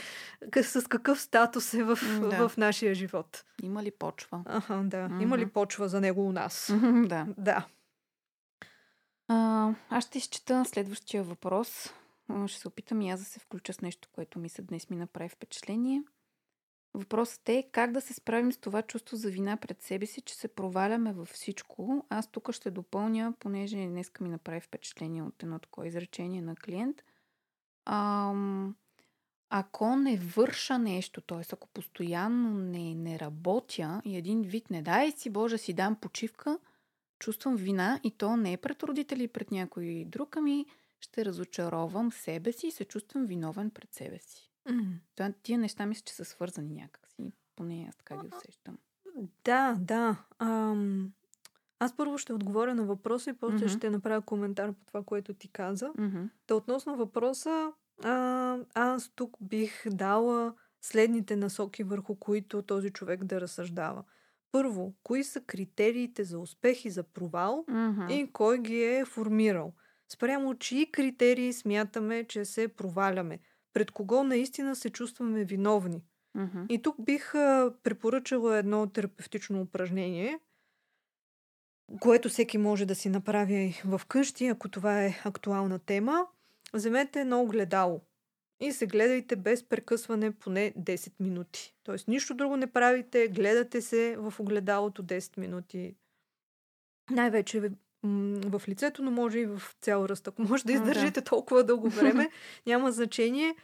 [0.62, 1.98] с какъв статус е в,
[2.30, 2.48] да.
[2.48, 3.44] в нашия живот.
[3.62, 4.42] Има ли почва?
[4.46, 5.08] Ага, да.
[5.08, 5.22] Mm-hmm.
[5.22, 6.72] Има ли почва за него у нас?
[7.06, 7.26] да.
[7.36, 7.66] Да.
[9.28, 11.92] А, аз ще изчета следващия въпрос.
[12.46, 14.96] Ще се опитам и аз да се включа с нещо, което ми се днес ми
[14.96, 16.02] направи впечатление.
[16.94, 20.34] Въпросът е как да се справим с това чувство за вина пред себе си, че
[20.34, 22.06] се проваляме във всичко.
[22.08, 27.04] Аз тук ще допълня, понеже днеска ми направи впечатление от едно такова изречение на клиент.
[27.84, 28.76] Ам,
[29.50, 31.42] ако не върша нещо, т.е.
[31.52, 36.58] ако постоянно не, не работя и един вид не дай си Боже си дам почивка,
[37.18, 40.66] чувствам вина и то не е пред родители и пред някой друг, ами
[41.00, 44.47] ще разочаровам себе си и се чувствам виновен пред себе си.
[44.68, 45.34] Mm.
[45.42, 47.32] тия неща мисля, че са свързани някакси.
[47.56, 48.78] Поне аз така ги усещам.
[49.44, 50.24] Да, да.
[50.38, 51.12] Ам...
[51.78, 53.76] Аз първо ще отговоря на въпроса и после mm-hmm.
[53.76, 55.92] ще направя коментар по това, което ти каза.
[55.98, 56.28] Mm-hmm.
[56.46, 63.40] Та относно въпроса, а, аз тук бих дала следните насоки, върху които този човек да
[63.40, 64.04] разсъждава.
[64.52, 68.12] Първо, кои са критериите за успех и за провал mm-hmm.
[68.12, 69.72] и кой ги е формирал?
[70.08, 73.38] Спрямо чии критерии смятаме, че се проваляме?
[73.78, 76.04] Пред кого наистина се чувстваме виновни.
[76.36, 76.66] Mm-hmm.
[76.68, 80.38] И тук бих а, препоръчала едно терапевтично упражнение,
[82.00, 86.26] което всеки може да си направи в къщи, ако това е актуална тема.
[86.72, 88.00] Вземете едно огледало
[88.60, 91.74] и се гледайте без прекъсване поне 10 минути.
[91.82, 95.96] Тоест нищо друго не правите, гледате се в огледалото 10 минути.
[97.10, 97.70] Най-вече
[98.44, 100.28] в лицето, но може и в цял ръст.
[100.28, 102.30] Ако може да издържите толкова дълго време,
[102.66, 103.54] няма значение.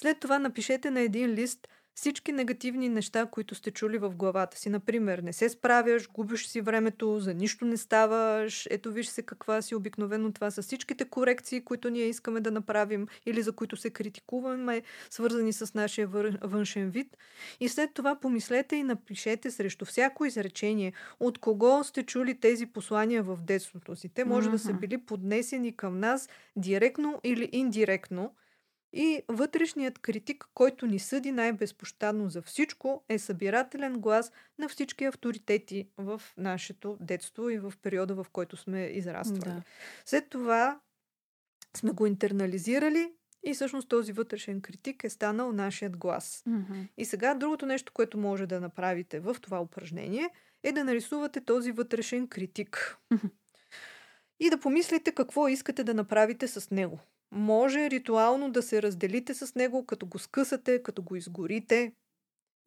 [0.00, 4.68] След това напишете на един лист всички негативни неща, които сте чули в главата си.
[4.68, 9.62] Например, не се справяш, губиш си времето, за нищо не ставаш, ето виж се каква
[9.62, 10.32] си обикновено.
[10.32, 15.52] Това са всичките корекции, които ние искаме да направим или за които се критикуваме, свързани
[15.52, 16.06] с нашия
[16.42, 17.16] външен вид.
[17.60, 23.22] И след това помислете и напишете срещу всяко изречение от кого сте чули тези послания
[23.22, 24.08] в детството си.
[24.08, 24.52] Те може mm-hmm.
[24.52, 28.32] да са били поднесени към нас директно или индиректно
[28.96, 35.88] и вътрешният критик, който ни съди най-безпощадно за всичко, е събирателен глас на всички авторитети
[35.98, 39.40] в нашето детство и в периода, в който сме израствали.
[39.40, 39.62] Да.
[40.04, 40.80] След това
[41.76, 43.12] сме го интернализирали
[43.44, 46.42] и всъщност този вътрешен критик е станал нашият глас.
[46.48, 46.88] Mm-hmm.
[46.96, 50.30] И сега другото нещо, което може да направите в това упражнение,
[50.62, 52.98] е да нарисувате този вътрешен критик.
[53.12, 53.30] Mm-hmm.
[54.40, 57.00] И да помислите какво искате да направите с него
[57.32, 61.92] може ритуално да се разделите с него, като го скъсате, като го изгорите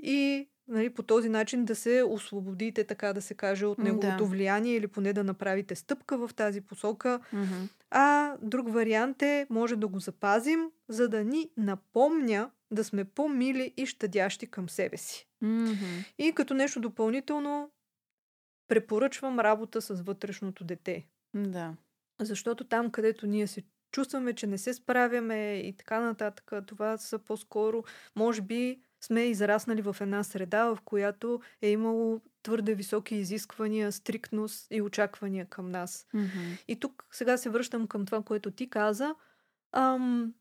[0.04, 4.30] и нали, по този начин да се освободите, така да се каже, от неговото да.
[4.30, 7.20] влияние или поне да направите стъпка в тази посока.
[7.34, 7.70] Mm-hmm.
[7.92, 13.74] А друг вариант е, може да го запазим, за да ни напомня да сме по-мили
[13.78, 15.28] и щадящи към себе си.
[15.44, 16.06] Mm-hmm.
[16.18, 17.72] И като нещо допълнително,
[18.68, 21.06] препоръчвам работа с вътрешното дете.
[21.34, 21.76] Да.
[22.22, 26.52] Защото там, където ние се чувстваме, че не се справяме и така нататък.
[26.68, 27.84] Това са по-скоро,
[28.16, 34.68] може би, сме израснали в една среда, в която е имало твърде високи изисквания, стриктност
[34.72, 36.08] и очаквания към нас.
[36.16, 36.64] Mm-hmm.
[36.68, 39.16] И тук сега се връщам към това, което ти каза.
[39.72, 40.34] Ам,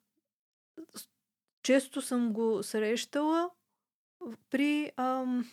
[1.63, 3.51] често съм го срещала
[4.51, 4.93] при.
[4.97, 5.51] Ам,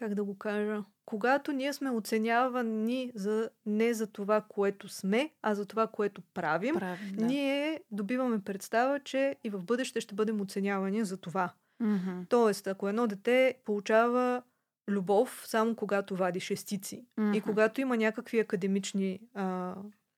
[0.00, 0.84] как да го кажа?
[1.06, 6.74] Когато ние сме оценявани за, не за това, което сме, а за това, което правим,
[6.74, 7.24] Правим, да.
[7.26, 11.52] ние добиваме представа, че и в бъдеще ще бъдем оценявани за това.
[11.82, 12.28] Mm-hmm.
[12.28, 14.42] Тоест, ако едно дете получава
[14.88, 17.36] любов само когато вади шестици Mm-hmm.
[17.36, 19.74] и когато има някакви академични а,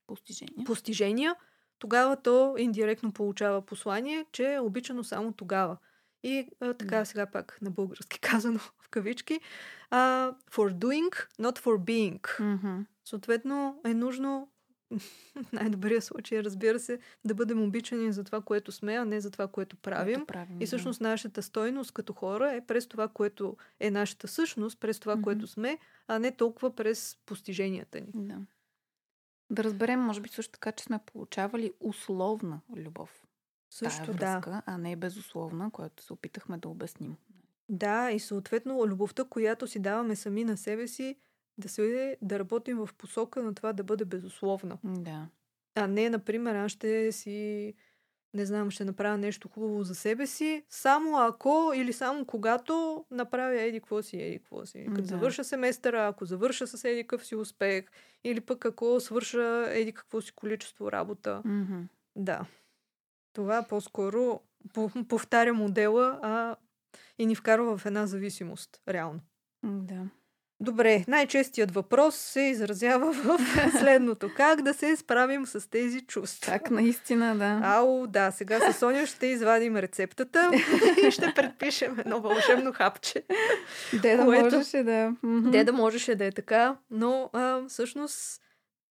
[0.06, 0.64] Постижения.
[0.64, 1.34] постижения,
[1.78, 5.76] тогава то индиректно получава послание, че е обичано само тогава.
[6.22, 7.04] И а, така Да.
[7.04, 9.40] сега пак на български казано в кавички.
[9.90, 12.20] А, for doing, not for being.
[12.20, 12.84] Mm-hmm.
[13.04, 14.48] Съответно е нужно
[15.52, 19.48] най-добрия случай, разбира се, да бъдем обичани за това, което сме, а не за това,
[19.48, 20.14] което правим.
[20.14, 24.80] Което правим И всъщност нашата стойност като хора е през това, което е нашата същност,
[24.80, 25.22] през това, Мгм.
[25.22, 28.06] което сме, а не толкова през постиженията ни.
[28.14, 28.34] Да.
[28.34, 28.40] да.
[29.50, 33.22] Да разберем, може би също така, че сме получавали условна любов.
[33.76, 34.32] В тая Също да.
[34.34, 37.16] връзка, а не безусловна, която се опитахме да обясним.
[37.68, 41.16] Да, и съответно любовта, която си даваме сами на себе си,
[41.58, 44.78] да се да работим в посока на това да бъде безусловна.
[44.84, 45.28] Да.
[45.74, 47.74] А не, например, аз ще си
[48.34, 53.60] не знам, ще направя нещо хубаво за себе си, само ако или само когато направя
[53.60, 54.86] еди какво си, еди какво си.
[54.88, 55.06] Като Да.
[55.06, 57.84] завърша семестъра, ако завърша с еди какъв си успех,
[58.24, 61.42] или пък ако свърша еди какво си количество работа.
[61.46, 61.82] Mm-hmm.
[62.16, 62.46] Да.
[63.32, 64.40] Това по-скоро
[64.74, 66.56] по- повтаря модела, а
[67.18, 69.20] и ни вкарва в една зависимост, реално.
[69.62, 70.00] Да.
[70.60, 73.38] Добре, най-честият въпрос се изразява в
[73.80, 74.30] следното.
[74.36, 76.52] Как да се справим с тези чувства?
[76.52, 77.60] Так, наистина, да.
[77.64, 80.50] Ау, да, сега с Соня ще извадим рецептата
[81.06, 83.22] и ще предпишем едно вълшебно хапче.
[83.92, 85.14] Де да което- можеше да.
[85.22, 85.50] Мгм.
[85.50, 88.40] Де да можеше да е така, но а, всъщност,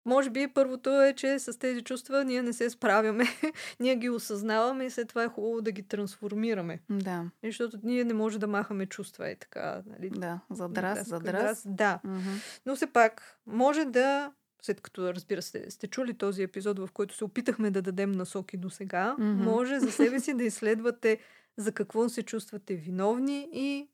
[0.05, 3.25] може би първото е, че с тези чувства ние не се справяме.
[3.81, 6.81] ние ги осъзнаваме и след това е хубаво да ги трансформираме.
[6.91, 9.83] Да, Защото ние не може да махаме чувства и така.
[9.87, 10.11] Нали?
[10.11, 10.41] да.
[10.51, 11.63] За драз, Да, за драз.
[11.67, 12.01] Да.
[12.05, 12.31] Мгм.
[12.67, 14.33] Но все пак, може да,
[14.63, 18.57] след като, разбира се, сте чули този епизод, в който се опитахме да дадем насоки
[18.57, 19.45] до сега, Мгм.
[19.45, 21.19] може за себе си да изследвате
[21.57, 23.89] за какво се чувствате виновни и,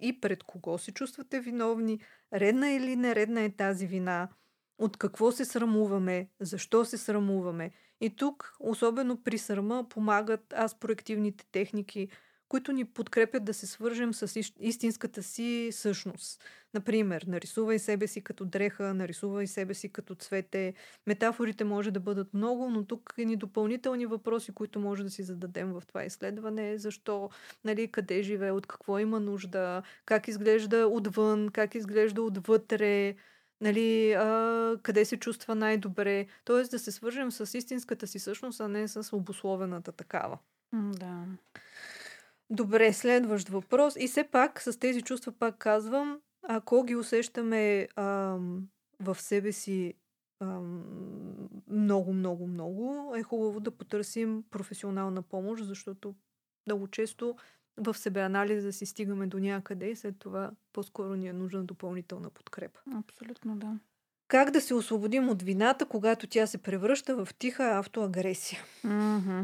[0.00, 2.00] и пред кого се чувствате виновни,
[2.34, 4.28] редна или нередна е тази вина,
[4.78, 7.70] от какво се срамуваме, защо се срамуваме.
[8.00, 12.08] И тук, особено при срама, помагат аспроективните техники,
[12.48, 16.44] които ни подкрепят да се свържем с истинската си същност.
[16.74, 20.74] Например, нарисувай себе си като дреха, нарисувай себе си като цвете.
[21.06, 25.22] Метафорите може да бъдат много, но тук и ни допълнителни въпроси, които може да си
[25.22, 26.78] зададем в това изследване.
[26.78, 27.30] Защо,
[27.64, 33.14] нали, къде живее, от какво има нужда, как изглежда отвън, как изглежда отвътре,
[33.64, 36.26] нали, а, къде се чувства най-добре.
[36.44, 40.38] Тоест да се свържем с истинската си същност, а не с обусловената такава.
[40.72, 41.26] Да.
[42.50, 43.96] Добре, следващ въпрос.
[43.98, 48.68] И все пак с тези чувства пак казвам, ако ги усещаме ам,
[49.00, 49.94] в себе си
[50.40, 50.84] ам,
[51.68, 56.14] много, много, много, е хубаво да потърсим професионална помощ, защото
[56.66, 57.36] много често
[57.76, 62.80] в себеанализа си стигаме до някъде и след това по-скоро ни е нужна допълнителна подкрепа.
[62.94, 63.78] Абсолютно да.
[64.28, 68.62] Как да се освободим от вината, когато тя се превръща в тиха автоагресия?
[68.84, 69.40] Мгм.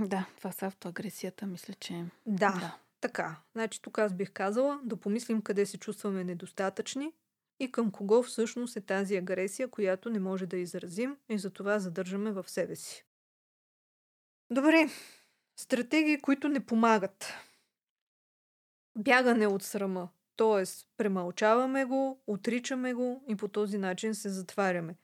[0.00, 2.04] Да, това са автоагресията, мисля, че...
[2.26, 2.52] Да.
[2.60, 2.78] Да.
[3.00, 7.12] Така, значи тук аз бих казала да помислим къде се чувстваме недостатъчни
[7.60, 12.32] и към кого всъщност е тази агресия, която не може да изразим и затова задържаме
[12.32, 13.04] в себе си.
[14.50, 14.88] Добре,
[15.56, 17.32] стратегии, които не помагат.
[18.98, 20.64] Бягане от срама, т.е.
[20.96, 24.96] премълчаваме го, отричаме го и по този начин се затваряме.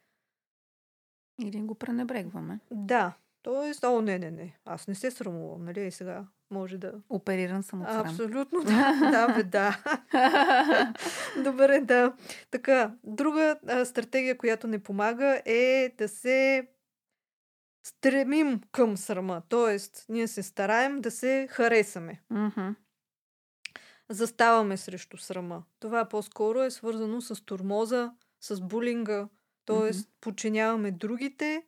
[1.43, 2.61] Или го пренебрегваме.
[2.71, 3.13] Да,
[3.43, 3.87] т.е.
[3.87, 5.87] о, не, не, не, аз не се срамувам, нали?
[5.87, 8.07] И сега може да Опериран съм от срам.
[8.07, 8.65] Абсолютно.
[8.65, 9.83] да, бе, да.
[11.45, 12.13] Добре, да.
[12.51, 16.69] Така, друга а, стратегия, която не помага е да се
[17.87, 19.43] стремим към срама.
[19.49, 22.21] Тоест, ние се стараем да се харесаме.
[22.31, 22.69] Мгм.
[24.11, 25.63] Заставаме срещу срама.
[25.81, 29.29] Това по-скоро е свързано с турмоза, с булинга.
[29.65, 30.09] Тоест, Мгм.
[30.21, 31.63] подчиняваме другите,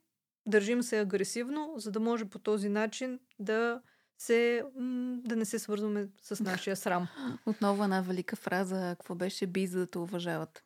[0.47, 3.82] държим се агресивно, за да може по този начин да
[4.18, 4.64] се,
[5.24, 7.09] да не се свързваме с нашия срам.
[7.47, 10.64] Отново една велика фраза, какво беше би, за да те уважават.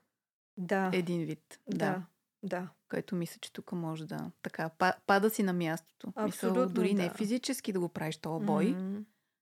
[0.57, 0.91] Да.
[0.93, 1.61] Един вид.
[1.69, 2.03] Да.
[2.43, 2.69] Да.
[2.89, 4.31] Който мисля, че тук може да...
[4.43, 6.07] Така, па- пада си на мястото.
[6.07, 7.15] Мисъл, Абсолютно, дори не да.
[7.15, 9.01] физически да го правиш този бой, М,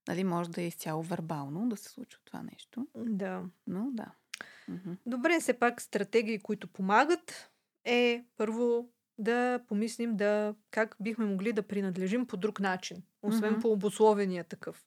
[0.08, 2.86] Нали, може да е изцяло вербално да се случва това нещо.
[2.96, 3.42] Да.
[3.66, 4.06] Но да.
[5.06, 7.50] Добре, все пак стратегии, които помагат,
[7.84, 8.88] е първо
[9.18, 13.60] да помислим да как бихме могли да принадлежим по друг начин, освен Мгм.
[13.60, 14.86] по обусловения такъв.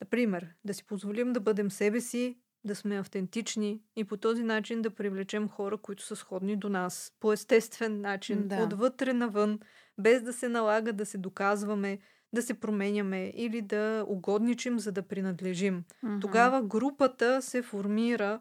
[0.00, 4.82] Например, да си позволим да бъдем себе си, да сме автентични и по този начин
[4.82, 7.12] да привлечем хора, които са сходни до нас.
[7.20, 8.62] По естествен начин, Да.
[8.62, 9.60] отвътре навън,
[9.98, 11.98] без да се налага да се доказваме,
[12.36, 15.84] да се променяме или да угодничим, за да принадлежим.
[16.02, 16.20] Мгм.
[16.20, 18.40] Тогава групата се формира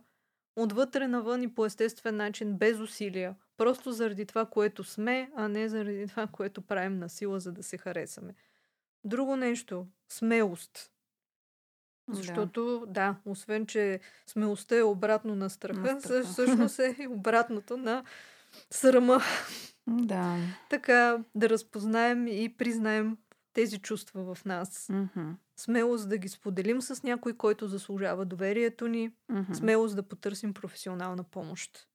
[0.56, 3.36] отвътре навън и по естествен начин, без усилия.
[3.58, 7.64] Просто заради това, което сме, а не заради това, което правим на сила, за да
[7.64, 8.36] се харесаме.
[9.04, 10.91] Друго нещо смелост.
[12.10, 12.16] Да.
[12.16, 16.24] Защото, да, освен, че смелостта е обратно на страха, На страха.
[16.24, 18.04] всъщност е и обратното на
[18.70, 19.22] срама.
[19.88, 20.38] Да.
[20.70, 23.18] Така да разпознаем и признаем
[23.56, 24.89] тези чувства в нас.
[24.89, 25.32] Мгм.
[25.58, 29.12] Смелост да ги споделим с някой, който заслужава доверието ни.
[29.30, 29.53] Мгм.
[29.53, 31.88] Смелост да потърсим професионална помощ.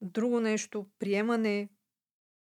[0.00, 1.68] Друго нещо, приемане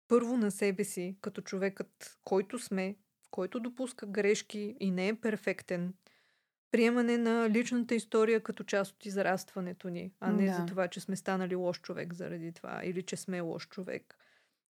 [0.08, 2.96] първо на себе си, като човекът, който сме,
[3.30, 5.94] който допуска грешки и не е перфектен.
[6.70, 10.54] Приемане на личната история като част от израстването ни, а не Да.
[10.54, 14.16] за това, че сме станали лош човек заради това или че сме лош човек.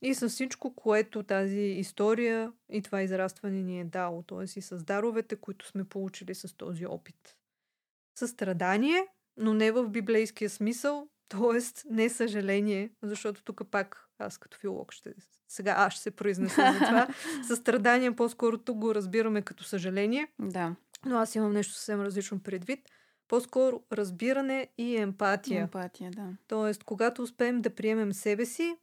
[0.02, 4.42] И с всичко, което тази история и това израстване ни е дало, т.е.
[4.42, 7.36] и с даровете, които сме получили с този опит.
[8.18, 11.84] Състрадание, но не в библейския смисъл, т.е.
[11.90, 15.14] не съжаление, защото тук пак аз като филолог ще...
[15.48, 17.08] Сега аз ще се произнеса за това.
[17.46, 20.76] Състрадание по-скоро тук го разбираме като съжаление, Да.
[21.06, 22.88] но аз имам нещо съвсем различно предвид.
[23.28, 25.60] По-скоро разбиране и емпатия.
[25.62, 26.28] Емпатия, да.
[26.48, 28.76] Тоест, когато успеем да приемем себе си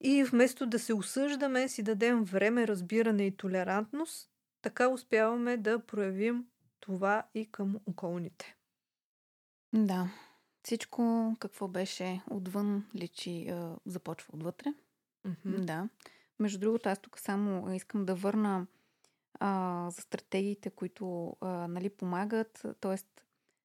[0.00, 4.30] и вместо да се осъждаме, си дадем време, разбиране и толерантност,
[4.62, 6.46] така успяваме да проявим
[6.80, 8.56] това и към околните.
[9.72, 10.08] Да.
[10.62, 13.54] Всичко, какво беше отвън, личи,
[13.86, 14.74] започва отвътре.
[15.24, 15.64] Мгм.
[15.64, 15.88] Да.
[16.38, 18.66] Между другото, аз тук само искам да върна
[19.40, 22.96] а, за стратегиите, които а, нали, помагат, т.е.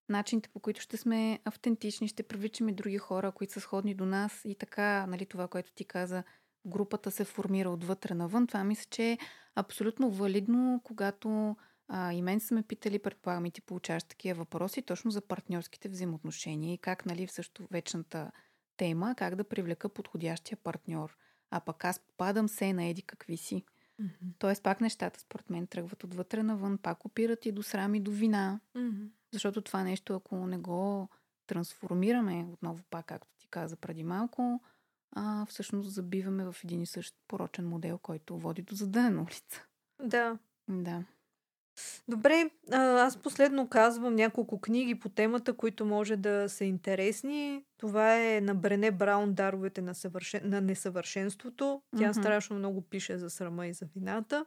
[0.10, 4.42] начините по които ще сме автентични, ще привличаме други хора, които са сходни до нас
[4.46, 6.24] и така, нали, това, което ти каза,
[6.66, 8.48] групата се формира отвътре навън.
[8.48, 9.18] Това мисля, че е
[9.56, 11.56] абсолютно валидно, когато
[11.88, 15.90] а, и мен са ме питали, предполагам и ти получаваш такива въпроси, точно за партньорските
[15.90, 18.32] взаимоотношения и как, нали, също вечната
[18.78, 21.18] тема, как да привлека подходящия партньор.
[21.52, 23.64] А пък аз попадам се на еди какви си.
[24.00, 24.32] Мгм.
[24.40, 28.12] Тоест пак нещата според мен тръгват отвътре навън, пак опират и до срам и до
[28.12, 28.60] вина.
[28.76, 29.06] Мгм.
[29.34, 31.10] Защото това нещо, ако не го
[31.48, 34.62] трансформираме, отново пак, както ти каза преди малко,
[35.16, 39.66] а, всъщност забиваме в един и същ порочен модел, който води до задънена улица.
[40.04, 40.38] Да.
[40.70, 41.04] Да.
[42.08, 47.64] Добре, аз последно казвам няколко книги по темата, които може да са интересни.
[47.78, 50.42] Това е на Брене Браун Даровете на, съвършен...
[50.44, 51.82] на несъвършенството.
[51.98, 52.14] Тя Мгм.
[52.14, 54.46] страшно много пише за срама и за вината.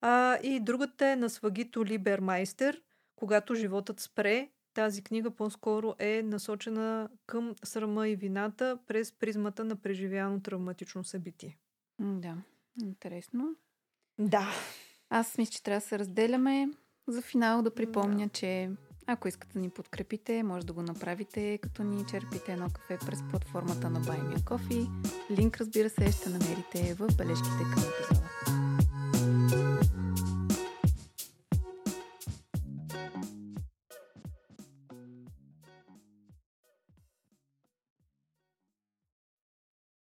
[0.00, 2.82] А, и другата е на Свагито Либермайстер,
[3.20, 4.48] когато животът спре.
[4.74, 11.58] Тази книга по-скоро е насочена към срама и вината през призмата на преживяно травматично събитие.
[11.98, 12.36] Да.
[12.82, 13.56] Интересно.
[14.18, 14.48] Да.
[15.10, 16.68] Аз мисля, че трябва да се разделяме.
[17.08, 18.70] За финал да припомня, че
[19.06, 23.18] ако искате да ни подкрепите, може да го направите, като ни черпите едно кафе през
[23.30, 24.88] платформата на Buy Me Coffee.
[25.38, 28.79] Линк, разбира се, ще намерите в бележките към епизода.